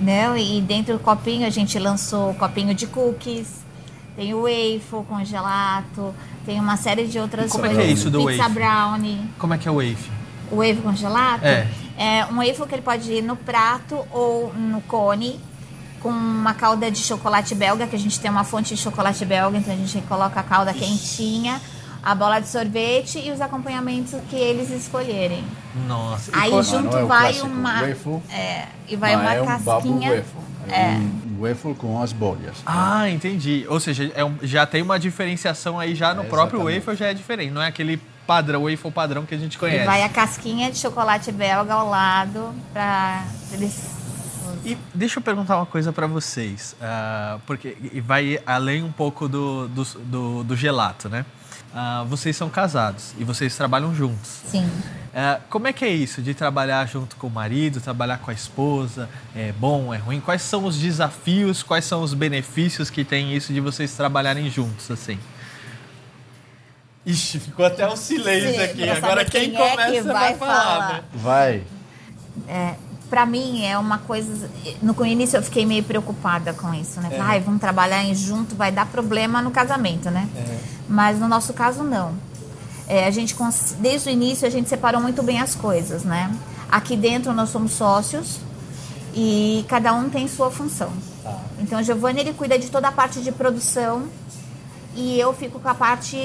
Não, 0.00 0.34
e 0.34 0.62
dentro 0.62 0.94
do 0.94 0.98
copinho 0.98 1.46
a 1.46 1.50
gente 1.50 1.78
lançou 1.78 2.30
o 2.30 2.34
copinho 2.34 2.74
de 2.74 2.86
cookies, 2.86 3.48
tem 4.16 4.32
o 4.32 4.44
waffle 4.44 5.04
congelato, 5.06 6.14
tem 6.46 6.58
uma 6.58 6.78
série 6.78 7.06
de 7.06 7.18
outras 7.18 7.52
Como 7.52 7.64
coisas. 7.64 7.78
é 7.78 7.82
que 7.82 7.88
é 7.90 7.92
isso 7.92 8.08
do 8.08 8.24
Pizza 8.24 8.44
waffle? 8.44 8.54
brownie. 8.54 9.20
Como 9.38 9.52
é 9.52 9.58
que 9.58 9.68
é 9.68 9.70
o 9.70 9.74
waffle? 9.74 10.12
O 10.50 10.56
waffle 10.56 10.82
congelato? 10.82 11.44
É. 11.44 11.68
É 11.98 12.24
um 12.24 12.36
waffle 12.36 12.66
que 12.66 12.74
ele 12.74 12.82
pode 12.82 13.12
ir 13.12 13.22
no 13.22 13.36
prato 13.36 14.06
ou 14.10 14.54
no 14.54 14.80
cone 14.80 15.38
com 16.00 16.08
uma 16.08 16.54
calda 16.54 16.90
de 16.90 16.98
chocolate 16.98 17.54
belga, 17.54 17.86
que 17.86 17.94
a 17.94 17.98
gente 17.98 18.18
tem 18.18 18.30
uma 18.30 18.44
fonte 18.44 18.74
de 18.74 18.80
chocolate 18.80 19.22
belga, 19.26 19.58
então 19.58 19.74
a 19.74 19.76
gente 19.76 20.00
coloca 20.06 20.40
a 20.40 20.42
calda 20.42 20.72
quentinha, 20.72 21.60
a 22.04 22.14
bola 22.14 22.38
de 22.38 22.48
sorvete 22.48 23.18
e 23.18 23.30
os 23.30 23.40
acompanhamentos 23.40 24.14
que 24.28 24.36
eles 24.36 24.70
escolherem. 24.70 25.44
Nossa. 25.88 26.30
Aí 26.34 26.50
junto 26.62 26.96
é 26.96 27.04
vai 27.04 27.40
uma 27.40 27.80
waffle, 27.80 28.22
é, 28.30 28.66
e 28.86 28.94
vai 28.94 29.16
uma 29.16 29.34
é 29.34 29.44
casquinha. 29.44 30.10
Um 30.12 30.70
é. 30.70 30.96
Um 30.96 31.40
waffle 31.40 31.74
com 31.74 32.00
as 32.00 32.12
bolhas. 32.12 32.56
Ah, 32.66 33.08
entendi. 33.08 33.64
Ou 33.68 33.80
seja, 33.80 34.12
é 34.14 34.24
um, 34.24 34.36
já 34.42 34.66
tem 34.66 34.82
uma 34.82 34.98
diferenciação 34.98 35.80
aí 35.80 35.94
já 35.94 36.14
no 36.14 36.22
é, 36.22 36.26
próprio 36.26 36.64
waffle 36.64 36.94
já 36.94 37.06
é 37.06 37.14
diferente. 37.14 37.50
Não 37.50 37.62
é 37.62 37.68
aquele 37.68 38.00
padrão, 38.26 38.64
waffle 38.64 38.90
padrão 38.90 39.24
que 39.24 39.34
a 39.34 39.38
gente 39.38 39.58
conhece. 39.58 39.82
E 39.82 39.86
vai 39.86 40.02
a 40.02 40.08
casquinha 40.08 40.70
de 40.70 40.78
chocolate 40.78 41.32
belga 41.32 41.72
ao 41.72 41.88
lado 41.88 42.54
para 42.72 43.24
eles 43.52 43.94
e 44.64 44.78
deixa 44.94 45.18
eu 45.18 45.22
perguntar 45.22 45.56
uma 45.56 45.66
coisa 45.66 45.92
para 45.92 46.06
vocês, 46.06 46.74
uh, 46.80 47.38
porque 47.46 47.76
vai 48.02 48.40
além 48.46 48.82
um 48.82 48.90
pouco 48.90 49.28
do, 49.28 49.68
do, 49.68 49.84
do, 49.84 50.44
do 50.44 50.56
gelato, 50.56 51.06
né? 51.06 51.26
Uh, 51.74 52.04
vocês 52.06 52.36
são 52.36 52.48
casados 52.48 53.12
e 53.18 53.24
vocês 53.24 53.56
trabalham 53.56 53.92
juntos. 53.92 54.42
Sim. 54.46 54.70
É, 55.12 55.40
como 55.50 55.66
é 55.66 55.72
que 55.72 55.84
é 55.84 55.88
isso 55.88 56.22
de 56.22 56.32
trabalhar 56.32 56.86
junto 56.86 57.16
com 57.16 57.26
o 57.26 57.30
marido, 57.30 57.80
trabalhar 57.80 58.18
com 58.18 58.30
a 58.30 58.34
esposa? 58.34 59.08
É 59.34 59.50
bom, 59.52 59.92
é 59.92 59.96
ruim? 59.96 60.20
Quais 60.20 60.42
são 60.42 60.64
os 60.64 60.78
desafios, 60.78 61.64
quais 61.64 61.84
são 61.84 62.02
os 62.02 62.14
benefícios 62.14 62.90
que 62.90 63.04
tem 63.04 63.34
isso 63.34 63.52
de 63.52 63.58
vocês 63.58 63.92
trabalharem 63.92 64.48
juntos 64.48 64.88
assim? 64.88 65.18
Ixi, 67.04 67.40
ficou 67.40 67.66
até 67.66 67.88
um 67.88 67.96
silêncio 67.96 68.50
Sim, 68.50 68.62
aqui. 68.62 68.88
Agora 68.88 69.24
quem, 69.24 69.50
quem 69.50 69.60
é 69.60 69.70
começa 69.70 69.92
que 69.92 70.02
vai, 70.02 70.12
vai 70.12 70.34
falar. 70.36 70.64
falar. 70.64 70.92
Né? 70.92 71.02
Vai. 71.12 71.62
É, 72.48 72.74
para 73.08 73.26
mim 73.26 73.64
é 73.64 73.78
uma 73.78 73.98
coisa. 73.98 74.50
No 74.82 74.94
início 75.06 75.36
eu 75.36 75.42
fiquei 75.42 75.64
meio 75.66 75.82
preocupada 75.82 76.52
com 76.52 76.72
isso, 76.74 77.00
né? 77.00 77.10
É. 77.12 77.20
Ai, 77.20 77.40
vamos 77.40 77.60
trabalhar 77.60 78.02
em 78.02 78.14
junto, 78.14 78.54
vai 78.54 78.72
dar 78.72 78.86
problema 78.86 79.42
no 79.42 79.50
casamento, 79.50 80.10
né? 80.10 80.28
É. 80.36 80.58
Mas 80.88 81.18
no 81.18 81.28
nosso 81.28 81.52
caso 81.52 81.82
não. 81.82 82.14
É, 82.86 83.06
a 83.06 83.10
gente 83.10 83.34
desde 83.78 84.08
o 84.08 84.12
início 84.12 84.46
a 84.46 84.50
gente 84.50 84.68
separou 84.68 85.00
muito 85.00 85.22
bem 85.22 85.40
as 85.40 85.54
coisas, 85.54 86.04
né? 86.04 86.34
Aqui 86.70 86.96
dentro 86.96 87.32
nós 87.32 87.50
somos 87.50 87.72
sócios 87.72 88.40
e 89.14 89.64
cada 89.68 89.92
um 89.94 90.10
tem 90.10 90.26
sua 90.28 90.50
função. 90.50 90.92
Tá. 91.22 91.38
Então 91.58 91.80
o 91.80 91.82
Giovanni 91.82 92.20
ele 92.20 92.34
cuida 92.34 92.58
de 92.58 92.68
toda 92.68 92.88
a 92.88 92.92
parte 92.92 93.20
de 93.20 93.32
produção 93.32 94.04
e 94.94 95.18
eu 95.18 95.32
fico 95.32 95.58
com 95.58 95.68
a 95.68 95.74
parte 95.74 96.16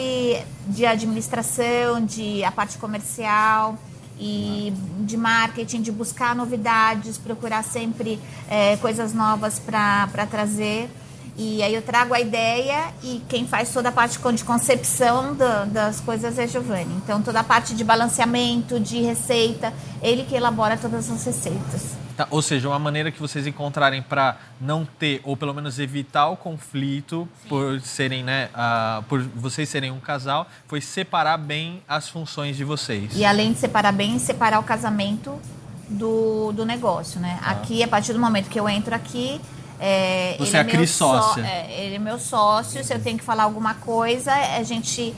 de 0.67 0.85
administração, 0.85 2.03
de 2.03 2.43
a 2.43 2.51
parte 2.51 2.77
comercial 2.77 3.77
e 4.19 4.73
de 4.99 5.15
marketing, 5.15 5.81
de 5.81 5.91
buscar 5.91 6.35
novidades, 6.35 7.17
procurar 7.17 7.63
sempre 7.63 8.19
é, 8.49 8.75
coisas 8.77 9.13
novas 9.13 9.59
para 9.59 10.27
trazer. 10.29 10.89
E 11.37 11.63
aí 11.63 11.73
eu 11.73 11.81
trago 11.81 12.13
a 12.13 12.19
ideia 12.19 12.93
e 13.01 13.21
quem 13.29 13.47
faz 13.47 13.71
toda 13.71 13.87
a 13.87 13.91
parte 13.93 14.19
de 14.35 14.43
concepção 14.43 15.33
das 15.71 16.01
coisas 16.01 16.37
é 16.37 16.45
Giovanni. 16.45 16.93
Então 16.97 17.21
toda 17.21 17.39
a 17.39 17.43
parte 17.43 17.73
de 17.73 17.83
balanceamento, 17.83 18.77
de 18.77 19.01
receita, 19.01 19.73
ele 20.01 20.25
que 20.25 20.35
elabora 20.35 20.75
todas 20.75 21.09
as 21.09 21.23
receitas. 21.23 22.08
Tá, 22.19 22.27
ou 22.31 22.41
seja, 22.41 22.67
uma 22.67 22.77
maneira 22.77 23.11
que 23.11 23.19
vocês 23.21 23.47
encontrarem 23.47 24.01
para 24.01 24.35
não 24.59 24.85
ter, 24.85 25.21
ou 25.23 25.37
pelo 25.37 25.53
menos 25.53 25.79
evitar 25.79 26.27
o 26.27 26.35
conflito 26.35 27.25
Sim. 27.41 27.47
por 27.47 27.79
serem, 27.79 28.25
né, 28.25 28.49
uh, 28.53 29.01
por 29.03 29.21
vocês 29.21 29.69
serem 29.69 29.89
um 29.89 30.01
casal, 30.01 30.45
foi 30.67 30.81
separar 30.81 31.37
bem 31.37 31.81
as 31.87 32.09
funções 32.09 32.57
de 32.57 32.65
vocês. 32.65 33.13
E 33.15 33.23
além 33.23 33.53
de 33.53 33.59
separar 33.59 33.93
bem, 33.93 34.19
separar 34.19 34.59
o 34.59 34.63
casamento 34.63 35.39
do, 35.87 36.51
do 36.51 36.65
negócio, 36.65 37.21
né? 37.21 37.39
Ah. 37.41 37.51
Aqui, 37.51 37.81
a 37.81 37.87
partir 37.87 38.11
do 38.11 38.19
momento 38.19 38.49
que 38.49 38.59
eu 38.59 38.67
entro 38.67 38.93
aqui, 38.93 39.39
é, 39.79 40.35
Você 40.39 40.57
é 40.57 40.59
a 40.59 40.65
Cris 40.65 40.89
sócia. 40.89 41.39
é, 41.39 41.85
ele 41.85 41.95
é 41.95 41.99
meu 41.99 42.19
sócio. 42.19 42.83
Se 42.83 42.93
eu 42.93 43.01
tenho 43.01 43.17
que 43.17 43.23
falar 43.23 43.43
alguma 43.43 43.75
coisa, 43.75 44.33
a 44.33 44.63
gente 44.63 45.15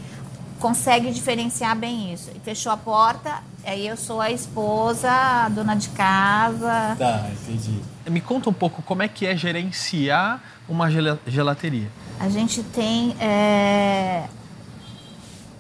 consegue 0.62 1.12
diferenciar 1.12 1.76
bem 1.76 2.14
isso. 2.14 2.30
Fechou 2.44 2.72
a 2.72 2.78
porta, 2.78 3.44
aí 3.66 3.88
eu 3.88 3.98
sou 3.98 4.22
a 4.22 4.30
esposa, 4.30 5.10
a 5.12 5.50
dona 5.50 5.76
de 5.76 5.90
casa. 5.90 6.96
Tá, 6.98 7.28
entendi. 7.32 7.82
Me 8.08 8.22
conta 8.22 8.50
um 8.50 8.54
pouco 8.54 8.82
como 8.84 9.02
é 9.02 9.08
que 9.08 9.26
é 9.26 9.36
gerenciar 9.36 10.42
uma 10.70 10.90
gelateria. 11.28 11.90
A 12.20 12.30
gente 12.30 12.62
tem 12.64 13.16
é, 13.20 14.26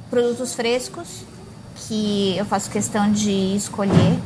produtos 0.09 0.53
frescos 0.53 1.25
que 1.75 2.37
eu 2.37 2.45
faço 2.45 2.69
questão 2.69 3.11
de 3.11 3.55
escolher. 3.55 4.19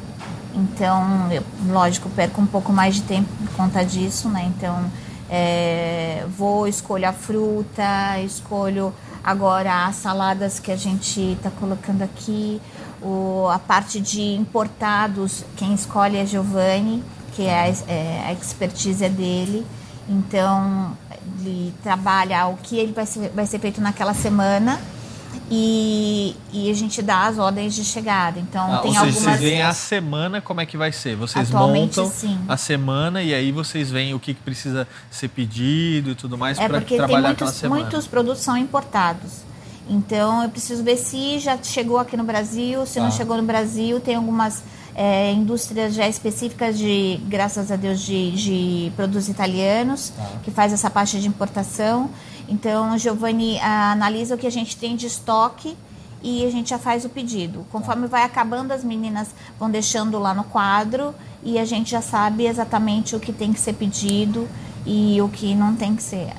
Então, 0.53 1.31
eu, 1.31 1.43
lógico, 1.67 2.09
perco 2.09 2.41
um 2.41 2.45
pouco 2.45 2.71
mais 2.73 2.95
de 2.95 3.01
tempo 3.03 3.29
por 3.37 3.55
conta 3.55 3.83
disso, 3.83 4.29
né? 4.29 4.51
Então, 4.55 4.91
é, 5.29 6.25
vou, 6.37 6.67
escolho 6.67 7.07
a 7.07 7.13
fruta, 7.13 8.19
escolho 8.19 8.93
agora 9.25 9.87
as 9.87 9.95
saladas 9.95 10.59
que 10.59 10.71
a 10.71 10.75
gente 10.75 11.19
está 11.19 11.49
colocando 11.49 12.03
aqui, 12.03 12.61
o, 13.01 13.47
a 13.51 13.57
parte 13.57 13.99
de 13.99 14.21
importados, 14.21 15.43
quem 15.57 15.73
escolhe 15.73 16.17
é 16.17 16.25
Giovanni, 16.25 17.03
que 17.33 17.41
é 17.43 17.61
a, 17.61 17.91
é, 17.91 18.23
a 18.27 18.33
expertise 18.33 19.03
é 19.03 19.09
dele. 19.09 19.65
Então, 20.07 20.95
ele 21.39 21.73
trabalha 21.81 22.45
o 22.45 22.57
que 22.57 22.77
ele 22.77 22.93
vai 22.93 23.07
ser, 23.07 23.29
vai 23.29 23.47
ser 23.47 23.57
feito 23.57 23.81
naquela 23.81 24.13
semana 24.13 24.79
e, 25.49 26.35
e 26.51 26.71
a 26.71 26.73
gente 26.73 27.01
dá 27.01 27.27
as 27.27 27.37
ordens 27.37 27.75
de 27.75 27.83
chegada. 27.83 28.39
Então 28.39 28.73
ah, 28.73 28.77
tem 28.79 28.91
ou 28.91 28.97
algumas. 28.97 29.15
Vocês 29.15 29.39
veem 29.39 29.61
a 29.61 29.73
semana 29.73 30.41
como 30.41 30.61
é 30.61 30.65
que 30.65 30.75
vai 30.75 30.91
ser. 30.91 31.15
Vocês 31.15 31.51
montam 31.51 32.09
sim. 32.09 32.39
a 32.47 32.57
semana 32.57 33.21
e 33.21 33.33
aí 33.33 33.51
vocês 33.51 33.91
veem 33.91 34.13
o 34.13 34.19
que 34.19 34.33
precisa 34.33 34.87
ser 35.11 35.27
pedido 35.27 36.11
e 36.11 36.15
tudo 36.15 36.37
mais 36.37 36.57
é 36.57 36.67
para 36.67 36.81
trabalhar 36.81 37.29
aquela 37.29 37.51
semana. 37.51 37.81
Muitos 37.81 38.07
produtos 38.07 38.41
são 38.41 38.57
importados. 38.57 39.43
Então 39.87 40.41
eu 40.41 40.49
preciso 40.49 40.83
ver 40.83 40.97
se 40.97 41.37
já 41.37 41.57
chegou 41.61 41.99
aqui 41.99 42.17
no 42.17 42.23
Brasil, 42.23 42.85
se 42.87 42.99
não 42.99 43.09
tá. 43.09 43.17
chegou 43.17 43.37
no 43.37 43.43
Brasil, 43.43 43.99
tem 43.99 44.15
algumas 44.15 44.63
é, 44.95 45.33
indústrias 45.33 45.93
já 45.93 46.07
específicas 46.07 46.77
de, 46.77 47.19
graças 47.27 47.69
a 47.69 47.75
Deus, 47.75 47.99
de, 47.99 48.31
de 48.31 48.91
produtos 48.95 49.27
italianos, 49.27 50.13
tá. 50.15 50.23
que 50.41 50.49
faz 50.49 50.71
essa 50.71 50.89
parte 50.89 51.19
de 51.19 51.27
importação. 51.27 52.09
Então, 52.47 52.95
o 52.95 52.97
Giovanni 52.97 53.59
ah, 53.59 53.91
analisa 53.91 54.35
o 54.35 54.37
que 54.37 54.47
a 54.47 54.51
gente 54.51 54.77
tem 54.77 54.95
de 54.95 55.05
estoque 55.05 55.75
e 56.23 56.45
a 56.45 56.49
gente 56.49 56.69
já 56.69 56.79
faz 56.79 57.03
o 57.03 57.09
pedido. 57.09 57.65
Conforme 57.71 58.07
vai 58.07 58.23
acabando, 58.23 58.71
as 58.71 58.83
meninas 58.83 59.27
vão 59.59 59.69
deixando 59.69 60.17
lá 60.17 60.33
no 60.33 60.45
quadro 60.45 61.13
e 61.43 61.59
a 61.59 61.65
gente 61.65 61.91
já 61.91 62.01
sabe 62.01 62.47
exatamente 62.47 63.15
o 63.15 63.19
que 63.19 63.33
tem 63.33 63.51
que 63.51 63.59
ser 63.59 63.73
pedido 63.73 64.47
e 64.85 65.21
o 65.21 65.27
que 65.27 65.53
não 65.53 65.75
tem 65.75 65.95
que 65.95 66.03
ser. 66.03 66.29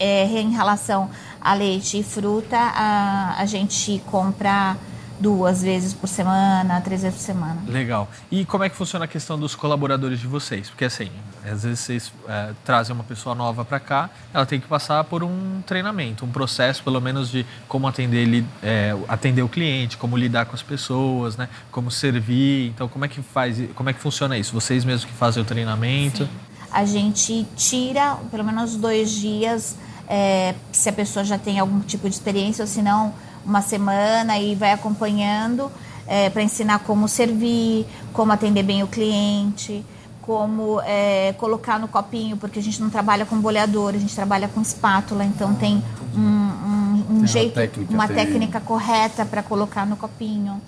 É, 0.00 0.24
em 0.24 0.50
relação 0.50 1.08
a 1.40 1.54
leite 1.54 2.00
e 2.00 2.02
fruta, 2.02 2.58
a, 2.58 3.36
a 3.38 3.46
gente 3.46 4.02
compra 4.06 4.76
duas 5.20 5.62
vezes 5.62 5.92
por 5.92 6.08
semana, 6.08 6.80
três 6.80 7.02
vezes 7.02 7.18
por 7.18 7.24
semana. 7.24 7.62
Legal. 7.66 8.08
E 8.30 8.44
como 8.44 8.64
é 8.64 8.68
que 8.68 8.76
funciona 8.76 9.04
a 9.04 9.08
questão 9.08 9.38
dos 9.38 9.54
colaboradores 9.54 10.20
de 10.20 10.26
vocês? 10.26 10.68
Porque 10.68 10.84
assim, 10.84 11.10
às 11.44 11.64
vezes 11.64 11.80
vocês 11.80 12.12
é, 12.28 12.50
trazem 12.64 12.94
uma 12.94 13.04
pessoa 13.04 13.34
nova 13.34 13.64
para 13.64 13.80
cá, 13.80 14.10
ela 14.32 14.46
tem 14.46 14.60
que 14.60 14.66
passar 14.66 15.02
por 15.04 15.22
um 15.22 15.60
treinamento, 15.66 16.24
um 16.24 16.30
processo 16.30 16.82
pelo 16.82 17.00
menos 17.00 17.30
de 17.30 17.44
como 17.66 17.86
atender, 17.86 18.44
é, 18.62 18.96
atender 19.08 19.42
o 19.42 19.48
cliente, 19.48 19.96
como 19.96 20.16
lidar 20.16 20.46
com 20.46 20.54
as 20.54 20.62
pessoas, 20.62 21.36
né? 21.36 21.48
Como 21.70 21.90
servir. 21.90 22.68
Então, 22.68 22.88
como 22.88 23.04
é 23.04 23.08
que 23.08 23.22
faz, 23.22 23.58
como 23.74 23.90
é 23.90 23.92
que 23.92 24.00
funciona 24.00 24.36
isso? 24.38 24.52
Vocês 24.52 24.84
mesmos 24.84 25.04
que 25.04 25.12
fazem 25.12 25.42
o 25.42 25.46
treinamento? 25.46 26.24
Sim. 26.24 26.30
A 26.70 26.84
gente 26.84 27.46
tira 27.56 28.16
pelo 28.30 28.44
menos 28.44 28.76
dois 28.76 29.10
dias, 29.10 29.76
é, 30.06 30.54
se 30.70 30.88
a 30.88 30.92
pessoa 30.92 31.24
já 31.24 31.38
tem 31.38 31.58
algum 31.58 31.80
tipo 31.80 32.08
de 32.08 32.14
experiência, 32.14 32.62
ou 32.62 32.68
se 32.68 32.82
não 32.82 33.14
uma 33.48 33.62
semana 33.62 34.38
e 34.38 34.54
vai 34.54 34.72
acompanhando 34.72 35.72
é, 36.06 36.28
para 36.28 36.42
ensinar 36.42 36.80
como 36.80 37.08
servir, 37.08 37.86
como 38.12 38.30
atender 38.30 38.62
bem 38.62 38.82
o 38.82 38.86
cliente, 38.86 39.84
como 40.20 40.80
é, 40.82 41.34
colocar 41.38 41.78
no 41.78 41.88
copinho, 41.88 42.36
porque 42.36 42.58
a 42.58 42.62
gente 42.62 42.80
não 42.82 42.90
trabalha 42.90 43.24
com 43.24 43.40
boleador, 43.40 43.94
a 43.94 43.98
gente 43.98 44.14
trabalha 44.14 44.46
com 44.46 44.60
espátula, 44.60 45.24
então 45.24 45.54
tem 45.54 45.82
um, 46.14 46.20
um, 46.20 47.06
um 47.20 47.26
jeito, 47.26 47.56
uma 47.58 47.66
técnica, 47.66 47.94
uma 47.94 48.08
técnica 48.08 48.60
correta 48.60 49.24
para 49.24 49.42
colocar 49.42 49.86
no 49.86 49.96
copinho 49.96 50.60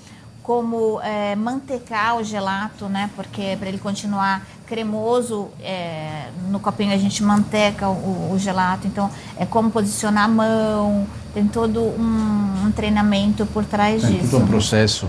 como 0.42 1.00
é, 1.02 1.36
mantecar 1.36 2.16
o 2.16 2.24
gelato, 2.24 2.86
né? 2.86 3.10
Porque 3.14 3.56
para 3.58 3.68
ele 3.68 3.78
continuar 3.78 4.44
cremoso, 4.70 5.48
é, 5.60 6.28
no 6.48 6.60
copinho 6.60 6.94
a 6.94 6.96
gente 6.96 7.24
manteca 7.24 7.88
o, 7.88 8.30
o, 8.32 8.38
gelato. 8.38 8.86
Então, 8.86 9.10
é 9.36 9.44
como 9.44 9.68
posicionar 9.68 10.26
a 10.26 10.28
mão. 10.28 11.06
Tem 11.34 11.46
todo 11.48 11.80
um, 11.80 12.66
um 12.66 12.70
treinamento 12.70 13.44
por 13.46 13.64
trás 13.64 14.02
tem 14.02 14.12
disso. 14.12 14.30
Todo 14.30 14.44
um 14.44 14.46
processo 14.46 15.08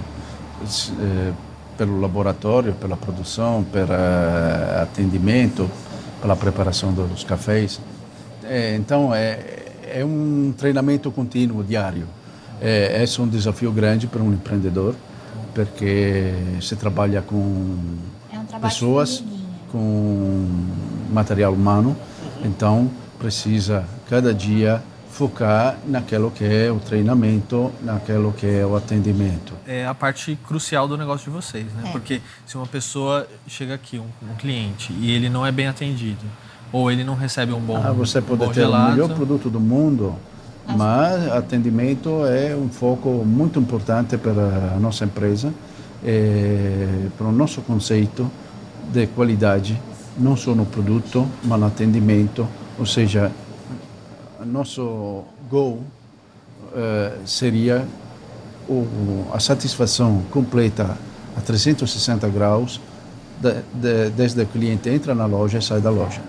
é, 1.00 1.32
pelo 1.78 2.02
laboratório, 2.02 2.74
pela 2.74 2.98
produção, 2.98 3.64
pelo 3.72 3.94
atendimento, 4.82 5.70
pela 6.20 6.36
preparação 6.36 6.92
dos 6.92 7.24
cafés. 7.24 7.80
É, 8.44 8.76
então, 8.76 9.14
é, 9.14 9.40
é 9.94 10.04
um 10.04 10.52
treinamento 10.58 11.12
contínuo, 11.12 11.64
diário. 11.64 12.08
É, 12.60 13.04
esse 13.04 13.20
é 13.20 13.24
um 13.24 13.28
desafio 13.28 13.72
grande 13.72 14.08
para 14.08 14.24
um 14.24 14.34
empreendedor 14.34 14.96
porque 15.54 16.34
se 16.62 16.76
trabalha 16.76 17.22
com 17.22 17.78
é 18.32 18.40
um 18.40 18.62
pessoas, 18.62 19.24
com 19.72 20.48
material 21.12 21.54
humano, 21.54 21.96
então 22.44 22.90
precisa 23.18 23.86
cada 24.10 24.34
dia 24.34 24.82
focar 25.12 25.78
naquilo 25.86 26.32
que 26.32 26.44
é 26.44 26.72
o 26.72 26.80
treinamento, 26.80 27.72
naquilo 27.82 28.34
que 28.34 28.48
é 28.48 28.66
o 28.66 28.76
atendimento. 28.76 29.54
É 29.68 29.86
a 29.86 29.94
parte 29.94 30.38
crucial 30.48 30.88
do 30.88 30.98
negócio 30.98 31.30
de 31.30 31.36
vocês, 31.36 31.66
né? 31.74 31.84
É. 31.86 31.92
Porque 31.92 32.22
se 32.46 32.56
uma 32.58 32.66
pessoa 32.66 33.28
chega 33.48 33.76
aqui, 33.76 34.00
um, 34.00 34.06
um, 34.24 34.36
cliente, 34.38 34.94
e 34.94 35.12
ele 35.12 35.30
não 35.30 35.46
é 35.46 35.52
bem 35.52 35.68
atendido, 35.68 36.26
ou 36.72 36.90
ele 36.90 37.04
não 37.04 37.16
recebe 37.16 37.52
um 37.52 37.60
bom 37.60 37.78
ah, 37.78 37.92
Você 37.92 38.22
pode 38.22 38.48
ter 38.48 38.54
gelato. 38.54 38.88
o 38.88 38.92
melhor 38.92 39.10
produto 39.10 39.50
do 39.50 39.60
mundo, 39.60 40.16
mas 40.66 41.30
atendimento 41.32 42.26
é 42.26 42.56
um 42.56 42.70
foco 42.70 43.10
muito 43.26 43.60
importante 43.60 44.18
para 44.18 44.74
a 44.76 44.80
nossa 44.80 45.04
empresa, 45.04 45.54
é, 46.04 47.08
para 47.18 47.28
o 47.28 47.32
nosso 47.32 47.62
conceito 47.62 48.32
de 48.92 49.08
qualidade, 49.08 49.80
não 50.18 50.36
só 50.36 50.54
no 50.54 50.66
produto, 50.66 51.28
mas 51.44 51.60
no 51.60 51.66
atendimento, 51.66 52.48
ou 52.78 52.86
seja, 52.86 53.32
nosso 54.46 55.24
goal 55.50 55.80
é, 56.76 57.14
seria 57.26 57.86
o, 58.68 59.26
a 59.34 59.40
satisfação 59.40 60.24
completa 60.32 60.98
a 61.36 61.42
360 61.42 62.28
graus 62.30 62.82
de, 63.40 63.54
de, 63.74 64.10
desde 64.12 64.42
o 64.42 64.46
cliente 64.46 64.90
entra 64.90 65.16
na 65.16 65.26
loja 65.26 65.58
e 65.58 65.62
sai 65.62 65.82
da 65.82 65.90
loja. 65.90 66.22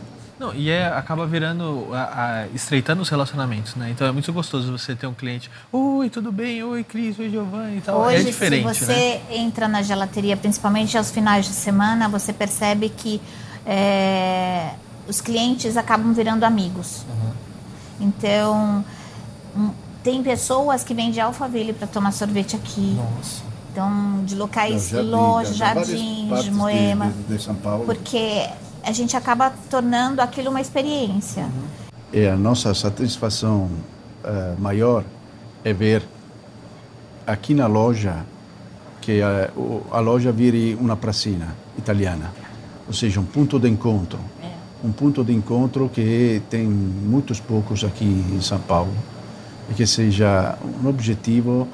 Não, 0.42 0.52
e 0.52 0.70
é, 0.70 0.88
acaba 0.88 1.24
virando, 1.24 1.86
a, 1.92 2.42
a, 2.42 2.46
estreitando 2.48 3.00
os 3.00 3.08
relacionamentos, 3.08 3.76
né? 3.76 3.90
Então 3.92 4.04
é 4.04 4.10
muito 4.10 4.32
gostoso 4.32 4.76
você 4.76 4.92
ter 4.96 5.06
um 5.06 5.14
cliente, 5.14 5.48
oi, 5.70 6.10
tudo 6.10 6.32
bem? 6.32 6.64
Oi, 6.64 6.82
Cris, 6.82 7.16
oi, 7.16 7.30
Giovanni 7.30 7.78
e 7.78 7.80
tal. 7.80 8.00
Hoje, 8.00 8.16
é 8.16 8.22
diferente, 8.24 8.74
se 8.74 8.84
você 8.84 8.92
né? 8.92 9.20
entra 9.30 9.68
na 9.68 9.82
gelateria, 9.82 10.36
principalmente 10.36 10.98
aos 10.98 11.12
finais 11.12 11.46
de 11.46 11.52
semana, 11.52 12.08
você 12.08 12.32
percebe 12.32 12.88
que 12.88 13.22
é, 13.64 14.70
os 15.06 15.20
clientes 15.20 15.76
acabam 15.76 16.12
virando 16.12 16.42
amigos. 16.42 17.06
Uhum. 17.08 17.32
Então, 18.00 18.84
um, 19.56 19.70
tem 20.02 20.24
pessoas 20.24 20.82
que 20.82 20.92
vêm 20.92 21.12
de 21.12 21.20
Alphaville 21.20 21.72
para 21.72 21.86
tomar 21.86 22.10
sorvete 22.10 22.56
aqui. 22.56 22.96
Nossa. 22.96 23.42
Então, 23.70 24.24
de 24.24 24.34
locais 24.34 24.90
longe, 24.90 25.54
Jardins, 25.54 26.42
de 26.42 26.50
Moema. 26.50 27.12
De, 27.28 27.36
de, 27.36 27.42
São 27.42 27.54
Paulo. 27.54 27.84
Porque 27.84 28.48
a 28.82 28.92
gente 28.92 29.16
acaba 29.16 29.52
tornando 29.70 30.20
aquilo 30.20 30.50
uma 30.50 30.60
experiência. 30.60 31.48
E 32.12 32.26
a 32.26 32.36
nossa 32.36 32.74
satisfação 32.74 33.70
uh, 34.24 34.60
maior 34.60 35.04
é 35.64 35.72
ver 35.72 36.02
aqui 37.26 37.54
na 37.54 37.66
loja 37.66 38.24
que 39.00 39.22
a, 39.22 39.50
a 39.90 40.00
loja 40.00 40.30
vire 40.30 40.74
uma 40.80 40.96
pracinha 40.96 41.48
italiana, 41.76 42.32
ou 42.86 42.92
seja, 42.92 43.20
um 43.20 43.24
ponto 43.24 43.58
de 43.58 43.68
encontro. 43.68 44.18
É. 44.42 44.50
Um 44.84 44.92
ponto 44.92 45.24
de 45.24 45.32
encontro 45.32 45.88
que 45.88 46.42
tem 46.50 46.66
muitos 46.66 47.40
poucos 47.40 47.84
aqui 47.84 48.04
em 48.04 48.40
São 48.40 48.58
Paulo 48.58 48.92
e 49.70 49.74
que 49.74 49.86
seja 49.86 50.56
um 50.82 50.88
objetivo 50.88 51.68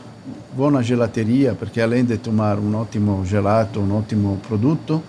vou 0.55 0.71
na 0.71 0.83
gelateria 0.83 1.55
porque 1.55 1.81
além 1.81 2.05
de 2.05 2.19
tomar 2.19 2.59
um 2.59 2.75
ótimo 2.77 3.25
gelato, 3.25 3.81
um 3.81 3.97
ótimo 3.97 4.39
produto, 4.47 5.03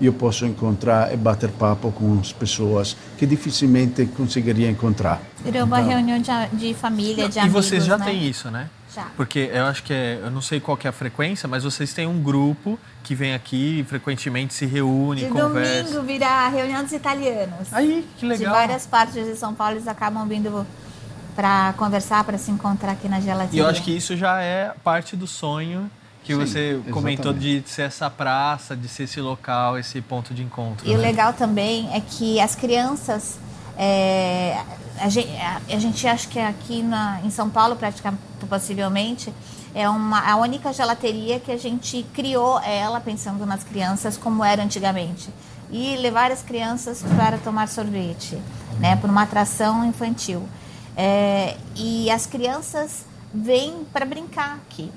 eu 0.00 0.12
posso 0.12 0.44
encontrar 0.44 1.12
e 1.12 1.16
bater 1.16 1.50
papo 1.50 1.90
com 1.92 2.18
as 2.20 2.32
pessoas 2.32 2.96
que 3.16 3.26
dificilmente 3.26 4.06
conseguiria 4.06 4.70
encontrar. 4.70 5.20
Virou 5.42 5.64
uma 5.64 5.80
então, 5.80 5.90
reunião 5.90 6.18
de, 6.18 6.30
de 6.52 6.74
família, 6.74 7.28
de 7.28 7.36
e 7.36 7.40
amigos, 7.40 7.66
E 7.66 7.68
vocês 7.68 7.84
já 7.84 7.96
né? 7.96 8.04
têm 8.04 8.26
isso, 8.26 8.50
né? 8.50 8.68
Já. 8.94 9.06
Porque 9.16 9.50
eu 9.52 9.64
acho 9.64 9.82
que 9.82 9.92
é, 9.92 10.20
eu 10.22 10.30
não 10.30 10.40
sei 10.40 10.58
qual 10.58 10.78
é 10.82 10.88
a 10.88 10.92
frequência, 10.92 11.46
mas 11.48 11.64
vocês 11.64 11.92
têm 11.92 12.06
um 12.06 12.22
grupo 12.22 12.78
que 13.02 13.14
vem 13.14 13.34
aqui 13.34 13.80
e 13.80 13.84
frequentemente 13.84 14.54
se 14.54 14.64
reúne, 14.64 15.22
de 15.22 15.28
conversa. 15.28 15.82
domingo 15.84 16.02
vira 16.02 16.26
a 16.26 16.48
reunião 16.48 16.82
dos 16.82 16.92
italianos. 16.92 17.72
Aí, 17.72 18.06
que 18.16 18.24
legal. 18.24 18.52
De 18.52 18.58
várias 18.58 18.86
partes 18.86 19.24
de 19.24 19.36
São 19.36 19.54
Paulo 19.54 19.74
eles 19.74 19.86
acabam 19.86 20.26
vindo 20.26 20.66
para 21.34 21.74
conversar, 21.76 22.24
para 22.24 22.38
se 22.38 22.50
encontrar 22.50 22.92
aqui 22.92 23.08
na 23.08 23.20
gelateria. 23.20 23.60
E 23.60 23.62
eu 23.62 23.68
acho 23.68 23.82
que 23.82 23.94
isso 23.94 24.16
já 24.16 24.40
é 24.40 24.72
parte 24.82 25.14
do 25.14 25.26
sonho 25.26 25.90
que 26.26 26.34
Sim, 26.34 26.40
você 26.40 26.58
exatamente. 26.58 26.90
comentou 26.92 27.32
de 27.32 27.62
ser 27.66 27.82
essa 27.82 28.10
praça, 28.10 28.76
de 28.76 28.88
ser 28.88 29.04
esse 29.04 29.20
local, 29.20 29.78
esse 29.78 30.00
ponto 30.00 30.34
de 30.34 30.42
encontro. 30.42 30.84
E 30.84 30.90
né? 30.90 30.96
o 30.96 31.00
legal 31.00 31.32
também 31.32 31.88
é 31.94 32.00
que 32.00 32.40
as 32.40 32.56
crianças, 32.56 33.38
é, 33.78 34.60
a, 34.98 35.08
gente, 35.08 35.30
a, 35.40 35.78
gente 35.78 36.06
acha 36.08 36.28
que 36.28 36.40
aqui 36.40 36.82
na, 36.82 37.20
em 37.24 37.30
São 37.30 37.48
Paulo, 37.48 37.76
praticamente, 37.76 38.20
possivelmente, 38.48 39.32
é 39.72 39.88
uma, 39.88 40.28
a 40.28 40.34
única 40.36 40.72
gelateria 40.72 41.38
que 41.38 41.52
a 41.52 41.56
gente 41.56 42.04
criou 42.12 42.58
ela 42.60 43.00
pensando 43.00 43.46
nas 43.46 43.62
crianças 43.62 44.16
como 44.16 44.42
era 44.42 44.64
antigamente. 44.64 45.30
E 45.70 45.96
levar 45.96 46.32
as 46.32 46.42
crianças 46.42 47.04
para 47.16 47.38
tomar 47.38 47.68
sorvete, 47.68 48.36
né, 48.80 48.96
por 48.96 49.08
uma 49.08 49.22
atração 49.22 49.84
infantil. 49.84 50.42
É, 50.96 51.56
e 51.76 52.10
as 52.10 52.26
crianças 52.26 53.04
vêm 53.32 53.84
para 53.92 54.04
brincar 54.04 54.56
aqui. 54.56 54.90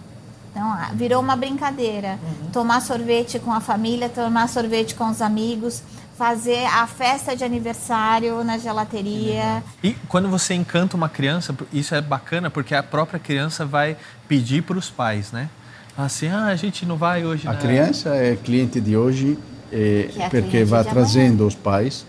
Então, 0.52 0.78
virou 0.94 1.22
uma 1.22 1.36
brincadeira. 1.36 2.20
Uhum. 2.22 2.50
Tomar 2.52 2.82
sorvete 2.82 3.40
com 3.40 3.54
a 3.54 3.62
família, 3.62 4.10
tomar 4.10 4.50
sorvete 4.50 4.96
com 4.96 5.10
os 5.10 5.22
amigos, 5.22 5.84
fazer 6.18 6.66
a 6.66 6.86
festa 6.86 7.36
de 7.36 7.44
aniversário 7.44 8.44
na 8.44 8.58
gelateria. 8.58 9.64
E 9.84 9.94
quando 10.08 10.28
você 10.28 10.54
encanta 10.54 10.98
uma 10.98 11.08
criança, 11.08 11.56
isso 11.72 11.96
é 11.96 12.02
bacana 12.02 12.50
porque 12.50 12.76
a 12.76 12.84
própria 12.84 13.20
criança 13.20 13.66
vai 13.66 13.96
pedir 14.28 14.64
para 14.64 14.78
os 14.78 14.90
pais, 14.90 15.32
né? 15.32 15.50
Assim, 15.98 16.28
ah, 16.28 16.48
a 16.48 16.56
gente 16.56 16.86
não 16.86 16.98
vai 16.98 17.26
hoje. 17.26 17.48
A 17.48 17.56
criança 17.56 18.16
é 18.16 18.36
cliente 18.36 18.82
de 18.82 18.98
hoje 18.98 19.38
é, 19.72 20.10
é 20.18 20.30
porque 20.30 20.64
vai 20.64 20.84
trazendo 20.84 21.46
os 21.46 21.56
pais, 21.56 22.06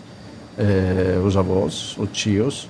é, 0.57 1.19
os 1.23 1.37
avós, 1.37 1.95
os 1.97 2.09
tios, 2.11 2.69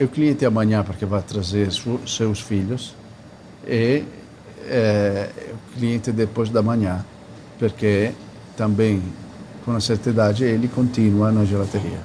o 0.00 0.06
cliente 0.06 0.44
amanhã 0.44 0.82
porque 0.82 1.04
vai 1.04 1.22
trazer 1.22 1.68
seus 2.06 2.40
filhos 2.40 2.94
e 3.66 4.02
é, 4.68 5.30
o 5.52 5.78
cliente 5.78 6.12
depois 6.12 6.50
da 6.50 6.62
manhã 6.62 7.04
porque 7.58 8.12
também 8.56 9.02
com 9.64 9.72
a 9.72 9.80
certa 9.80 10.08
idade 10.10 10.44
ele 10.44 10.68
continua 10.68 11.32
na 11.32 11.44
gelateria. 11.44 12.00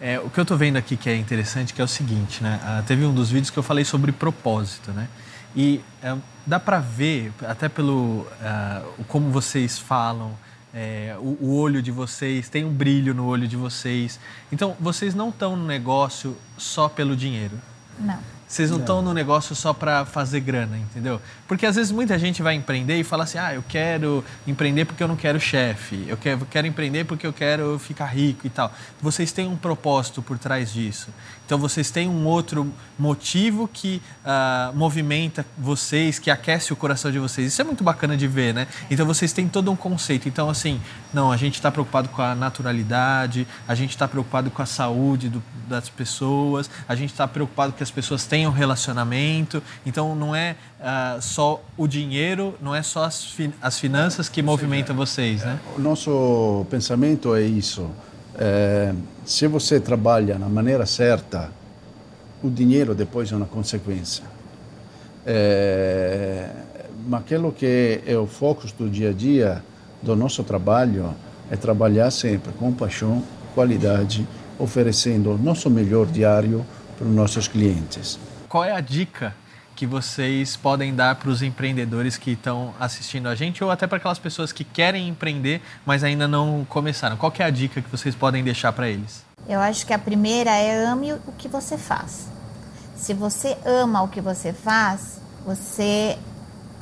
É, 0.00 0.18
o 0.18 0.30
que 0.30 0.38
eu 0.38 0.42
estou 0.42 0.56
vendo 0.56 0.76
aqui 0.76 0.96
que 0.96 1.10
é 1.10 1.16
interessante 1.16 1.74
que 1.74 1.80
é 1.80 1.84
o 1.84 1.88
seguinte, 1.88 2.42
né? 2.42 2.60
Ah, 2.64 2.82
teve 2.86 3.04
um 3.04 3.12
dos 3.12 3.30
vídeos 3.30 3.50
que 3.50 3.58
eu 3.58 3.62
falei 3.62 3.84
sobre 3.84 4.10
propósito, 4.10 4.90
né? 4.92 5.08
E 5.54 5.80
é, 6.02 6.16
dá 6.46 6.58
para 6.58 6.78
ver 6.78 7.32
até 7.46 7.68
pelo 7.68 8.20
uh, 8.22 9.04
como 9.06 9.30
vocês 9.30 9.78
falam, 9.78 10.32
é, 10.74 11.14
o, 11.18 11.36
o, 11.40 11.54
olho 11.56 11.82
de 11.82 11.90
vocês, 11.90 12.48
tem 12.48 12.64
um 12.64 12.72
brilho 12.72 13.12
no 13.12 13.26
olho 13.26 13.46
de 13.46 13.56
vocês. 13.56 14.18
Então, 14.50 14.74
vocês 14.80 15.14
não 15.14 15.28
estão 15.28 15.54
no 15.54 15.66
negócio 15.66 16.34
só 16.56 16.88
pelo 16.88 17.14
dinheiro. 17.14 17.58
Não. 18.00 18.18
Vocês 18.52 18.70
não 18.70 18.80
estão 18.80 19.00
no 19.00 19.14
negócio 19.14 19.56
só 19.56 19.72
para 19.72 20.04
fazer 20.04 20.40
grana, 20.40 20.76
entendeu? 20.76 21.22
Porque 21.48 21.64
às 21.64 21.74
vezes 21.74 21.90
muita 21.90 22.18
gente 22.18 22.42
vai 22.42 22.54
empreender 22.54 23.00
e 23.00 23.02
fala 23.02 23.24
assim: 23.24 23.38
ah, 23.38 23.54
eu 23.54 23.64
quero 23.66 24.22
empreender 24.46 24.84
porque 24.84 25.02
eu 25.02 25.08
não 25.08 25.16
quero 25.16 25.40
chefe, 25.40 26.04
eu 26.06 26.18
quero, 26.18 26.44
quero 26.44 26.66
empreender 26.66 27.04
porque 27.04 27.26
eu 27.26 27.32
quero 27.32 27.78
ficar 27.78 28.04
rico 28.04 28.46
e 28.46 28.50
tal. 28.50 28.70
Vocês 29.00 29.32
têm 29.32 29.48
um 29.48 29.56
propósito 29.56 30.20
por 30.20 30.38
trás 30.38 30.70
disso. 30.70 31.08
Então 31.52 31.58
vocês 31.58 31.90
têm 31.90 32.08
um 32.08 32.26
outro 32.26 32.72
motivo 32.98 33.68
que 33.68 34.00
uh, 34.24 34.74
movimenta 34.74 35.44
vocês, 35.58 36.18
que 36.18 36.30
aquece 36.30 36.72
o 36.72 36.76
coração 36.76 37.10
de 37.10 37.18
vocês. 37.18 37.48
Isso 37.48 37.60
é 37.60 37.64
muito 37.64 37.84
bacana 37.84 38.16
de 38.16 38.26
ver, 38.26 38.54
né? 38.54 38.66
Então 38.90 39.04
vocês 39.04 39.34
têm 39.34 39.46
todo 39.46 39.70
um 39.70 39.76
conceito. 39.76 40.26
Então, 40.26 40.48
assim, 40.48 40.80
não, 41.12 41.30
a 41.30 41.36
gente 41.36 41.56
está 41.56 41.70
preocupado 41.70 42.08
com 42.08 42.22
a 42.22 42.34
naturalidade, 42.34 43.46
a 43.68 43.74
gente 43.74 43.90
está 43.90 44.08
preocupado 44.08 44.50
com 44.50 44.62
a 44.62 44.66
saúde 44.66 45.28
do, 45.28 45.42
das 45.68 45.90
pessoas, 45.90 46.70
a 46.88 46.94
gente 46.94 47.10
está 47.10 47.28
preocupado 47.28 47.74
que 47.74 47.82
as 47.82 47.90
pessoas 47.90 48.24
tenham 48.24 48.41
relacionamento. 48.50 49.62
Então 49.84 50.14
não 50.14 50.34
é 50.34 50.56
uh, 50.80 51.20
só 51.22 51.62
o 51.76 51.86
dinheiro, 51.86 52.54
não 52.60 52.74
é 52.74 52.82
só 52.82 53.04
as, 53.04 53.24
fi 53.24 53.52
as 53.60 53.78
finanças 53.78 54.28
que 54.28 54.42
movimentam 54.42 54.94
vocês, 54.96 55.42
né? 55.42 55.58
O 55.76 55.80
nosso 55.80 56.66
pensamento 56.70 57.34
é 57.34 57.42
isso. 57.42 57.88
É, 58.38 58.94
se 59.24 59.46
você 59.46 59.78
trabalha 59.78 60.38
na 60.38 60.48
maneira 60.48 60.86
certa, 60.86 61.50
o 62.42 62.50
dinheiro 62.50 62.94
depois 62.94 63.30
é 63.30 63.36
uma 63.36 63.46
consequência. 63.46 64.24
É, 65.24 66.48
mas 67.06 67.20
aquilo 67.20 67.52
que 67.52 68.00
é 68.06 68.16
o 68.16 68.26
foco 68.26 68.66
do 68.78 68.88
dia 68.88 69.10
a 69.10 69.12
dia 69.12 69.62
do 70.02 70.16
nosso 70.16 70.42
trabalho 70.42 71.14
é 71.50 71.56
trabalhar 71.56 72.10
sempre 72.10 72.52
com 72.52 72.72
paixão, 72.72 73.22
qualidade, 73.54 74.26
oferecendo 74.58 75.30
o 75.32 75.38
nosso 75.38 75.68
melhor 75.68 76.06
diário 76.06 76.64
para 76.96 77.06
os 77.06 77.14
nossos 77.14 77.48
clientes. 77.48 78.18
Qual 78.52 78.62
é 78.62 78.72
a 78.72 78.82
dica 78.82 79.34
que 79.74 79.86
vocês 79.86 80.56
podem 80.56 80.94
dar 80.94 81.14
para 81.14 81.30
os 81.30 81.40
empreendedores 81.40 82.18
que 82.18 82.32
estão 82.32 82.74
assistindo 82.78 83.26
a 83.26 83.34
gente 83.34 83.64
ou 83.64 83.70
até 83.70 83.86
para 83.86 83.96
aquelas 83.96 84.18
pessoas 84.18 84.52
que 84.52 84.62
querem 84.62 85.08
empreender, 85.08 85.62
mas 85.86 86.04
ainda 86.04 86.28
não 86.28 86.62
começaram? 86.68 87.16
Qual 87.16 87.32
é 87.38 87.44
a 87.44 87.48
dica 87.48 87.80
que 87.80 87.88
vocês 87.88 88.14
podem 88.14 88.44
deixar 88.44 88.70
para 88.74 88.90
eles? 88.90 89.24
Eu 89.48 89.58
acho 89.58 89.86
que 89.86 89.94
a 89.94 89.98
primeira 89.98 90.50
é 90.50 90.84
ame 90.84 91.14
o 91.14 91.32
que 91.38 91.48
você 91.48 91.78
faz. 91.78 92.28
Se 92.94 93.14
você 93.14 93.56
ama 93.64 94.02
o 94.02 94.08
que 94.08 94.20
você 94.20 94.52
faz, 94.52 95.18
você 95.46 96.18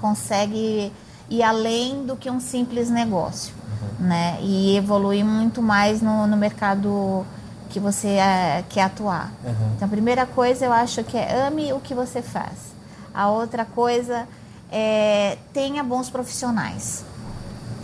consegue 0.01 0.93
ir 1.31 1.43
além 1.45 2.05
do 2.05 2.17
que 2.17 2.29
um 2.29 2.41
simples 2.41 2.91
negócio, 2.91 3.55
uhum. 4.01 4.09
né? 4.09 4.39
E 4.43 4.77
evoluir 4.77 5.25
muito 5.25 5.63
mais 5.63 6.03
no, 6.03 6.27
no 6.27 6.37
mercado 6.37 7.25
que 7.71 7.81
você 7.81 8.09
é, 8.09 8.65
quer 8.69 8.83
atuar. 8.83 9.33
Uhum. 9.45 9.73
Então, 9.77 9.87
a 9.87 9.91
primeira 9.91 10.27
coisa 10.27 10.67
eu 10.67 10.73
acho 10.73 11.03
que 11.05 11.17
é 11.17 11.47
ame 11.47 11.73
o 11.73 11.81
que 11.81 11.95
você 11.95 12.21
faz. 12.21 12.75
A 13.15 13.31
outra 13.31 13.65
coisa 13.65 14.27
é 14.71 15.39
tenha 15.53 15.83
bons 15.83 16.11
profissionais. 16.11 17.05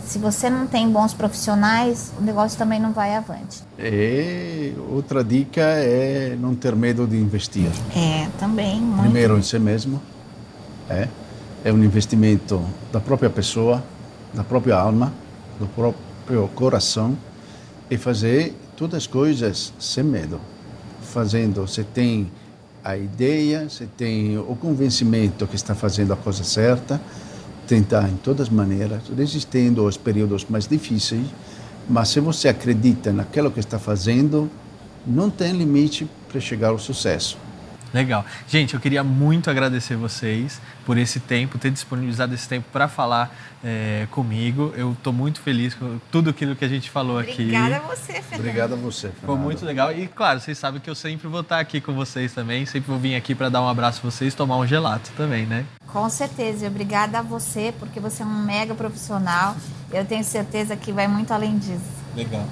Se 0.05 0.19
você 0.19 0.49
não 0.49 0.67
tem 0.67 0.89
bons 0.89 1.13
profissionais, 1.13 2.13
o 2.17 2.21
negócio 2.21 2.57
também 2.57 2.79
não 2.79 2.93
vai 2.93 3.15
avante. 3.15 3.61
E 3.77 4.73
outra 4.89 5.21
dica 5.21 5.61
é 5.61 6.37
não 6.39 6.55
ter 6.55 6.75
medo 6.75 7.05
de 7.05 7.17
investir. 7.17 7.69
É, 7.95 8.27
também. 8.39 8.79
Muito. 8.79 9.01
Primeiro 9.01 9.37
em 9.37 9.41
si 9.41 9.59
mesmo. 9.59 10.01
É, 10.89 11.09
é 11.65 11.73
um 11.73 11.83
investimento 11.83 12.63
da 12.91 13.01
própria 13.01 13.29
pessoa, 13.29 13.83
da 14.33 14.45
própria 14.45 14.77
alma, 14.77 15.11
do 15.59 15.67
próprio 15.67 16.47
coração 16.55 17.17
e 17.89 17.97
fazer 17.97 18.55
todas 18.77 18.97
as 18.99 19.07
coisas 19.07 19.73
sem 19.79 20.03
medo. 20.03 20.39
Fazendo, 21.01 21.61
você 21.61 21.83
tem 21.83 22.31
a 22.83 22.95
ideia, 22.95 23.67
você 23.67 23.87
tem 23.97 24.37
o 24.37 24.55
convencimento 24.55 25.47
que 25.47 25.55
está 25.55 25.73
fazendo 25.73 26.13
a 26.13 26.15
coisa 26.15 26.43
certa, 26.43 27.01
tentar 27.67 28.07
em 28.07 28.15
todas 28.15 28.47
as 28.47 28.53
maneiras, 28.53 29.01
resistindo 29.17 29.83
aos 29.83 29.97
períodos 29.97 30.45
mais 30.47 30.67
difíceis, 30.67 31.25
mas 31.89 32.09
se 32.09 32.19
você 32.19 32.47
acredita 32.47 33.11
naquilo 33.11 33.51
que 33.51 33.59
está 33.59 33.79
fazendo, 33.79 34.49
não 35.05 35.29
tem 35.29 35.51
limite 35.53 36.07
para 36.29 36.39
chegar 36.39 36.69
ao 36.69 36.79
sucesso. 36.79 37.37
Legal. 37.93 38.25
Gente, 38.47 38.73
eu 38.73 38.79
queria 38.79 39.03
muito 39.03 39.49
agradecer 39.49 39.95
vocês 39.95 40.61
por 40.85 40.97
esse 40.97 41.19
tempo, 41.19 41.57
ter 41.57 41.71
disponibilizado 41.71 42.33
esse 42.33 42.47
tempo 42.47 42.67
para 42.71 42.87
falar 42.87 43.35
é, 43.63 44.07
comigo. 44.11 44.73
Eu 44.75 44.93
estou 44.93 45.11
muito 45.11 45.41
feliz 45.41 45.73
com 45.73 45.99
tudo 46.11 46.29
aquilo 46.29 46.55
que 46.55 46.65
a 46.65 46.67
gente 46.67 46.89
falou 46.89 47.19
Obrigada 47.19 47.33
aqui. 47.33 47.43
Obrigada 47.43 47.75
a 47.75 47.95
você, 47.95 48.13
Fernando. 48.13 48.39
Obrigado 48.39 48.73
a 48.73 48.75
você, 48.75 49.09
Fernando. 49.09 49.25
Foi 49.25 49.35
muito 49.37 49.65
legal. 49.65 49.91
E, 49.91 50.07
claro, 50.07 50.39
vocês 50.39 50.57
sabem 50.57 50.79
que 50.79 50.89
eu 50.89 50.95
sempre 50.95 51.27
vou 51.27 51.41
estar 51.41 51.59
aqui 51.59 51.81
com 51.81 51.93
vocês 51.93 52.33
também. 52.33 52.65
Sempre 52.65 52.89
vou 52.89 52.99
vir 52.99 53.15
aqui 53.15 53.33
para 53.33 53.49
dar 53.49 53.61
um 53.61 53.67
abraço 53.67 54.01
a 54.05 54.09
vocês 54.09 54.33
tomar 54.33 54.57
um 54.57 54.67
gelato 54.67 55.11
também, 55.17 55.45
né? 55.45 55.65
Com 55.87 56.09
certeza. 56.09 56.65
E 56.65 56.67
obrigada 56.67 57.19
a 57.19 57.21
você, 57.21 57.73
porque 57.79 57.99
você 57.99 58.23
é 58.23 58.25
um 58.25 58.43
mega 58.43 58.75
profissional. 58.75 59.55
Eu 59.91 60.05
tenho 60.05 60.23
certeza 60.23 60.75
que 60.75 60.91
vai 60.91 61.07
muito 61.07 61.31
além 61.33 61.57
disso. 61.57 61.97
Legal. 62.15 62.47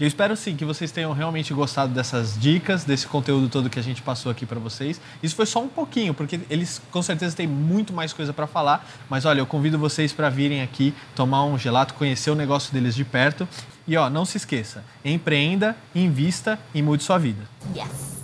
Eu 0.00 0.06
espero 0.06 0.34
sim 0.34 0.56
que 0.56 0.64
vocês 0.64 0.90
tenham 0.90 1.12
realmente 1.12 1.52
gostado 1.52 1.92
dessas 1.92 2.40
dicas, 2.40 2.84
desse 2.84 3.06
conteúdo 3.06 3.50
todo 3.50 3.68
que 3.68 3.78
a 3.78 3.82
gente 3.82 4.00
passou 4.00 4.32
aqui 4.32 4.46
para 4.46 4.58
vocês. 4.58 4.98
Isso 5.22 5.36
foi 5.36 5.44
só 5.44 5.62
um 5.62 5.68
pouquinho, 5.68 6.14
porque 6.14 6.40
eles 6.48 6.80
com 6.90 7.02
certeza 7.02 7.36
têm 7.36 7.46
muito 7.46 7.92
mais 7.92 8.14
coisa 8.14 8.32
para 8.32 8.46
falar. 8.46 8.88
Mas 9.10 9.26
olha, 9.26 9.40
eu 9.40 9.46
convido 9.46 9.78
vocês 9.78 10.10
para 10.10 10.30
virem 10.30 10.62
aqui 10.62 10.94
tomar 11.14 11.44
um 11.44 11.58
gelato, 11.58 11.92
conhecer 11.92 12.30
o 12.30 12.34
negócio 12.34 12.72
deles 12.72 12.94
de 12.94 13.04
perto. 13.04 13.46
E 13.86 13.94
ó, 13.94 14.08
não 14.08 14.24
se 14.24 14.38
esqueça, 14.38 14.82
empreenda, 15.04 15.76
invista 15.94 16.58
e 16.74 16.80
mude 16.80 17.02
sua 17.02 17.18
vida. 17.18 17.42
Yes. 17.76 18.19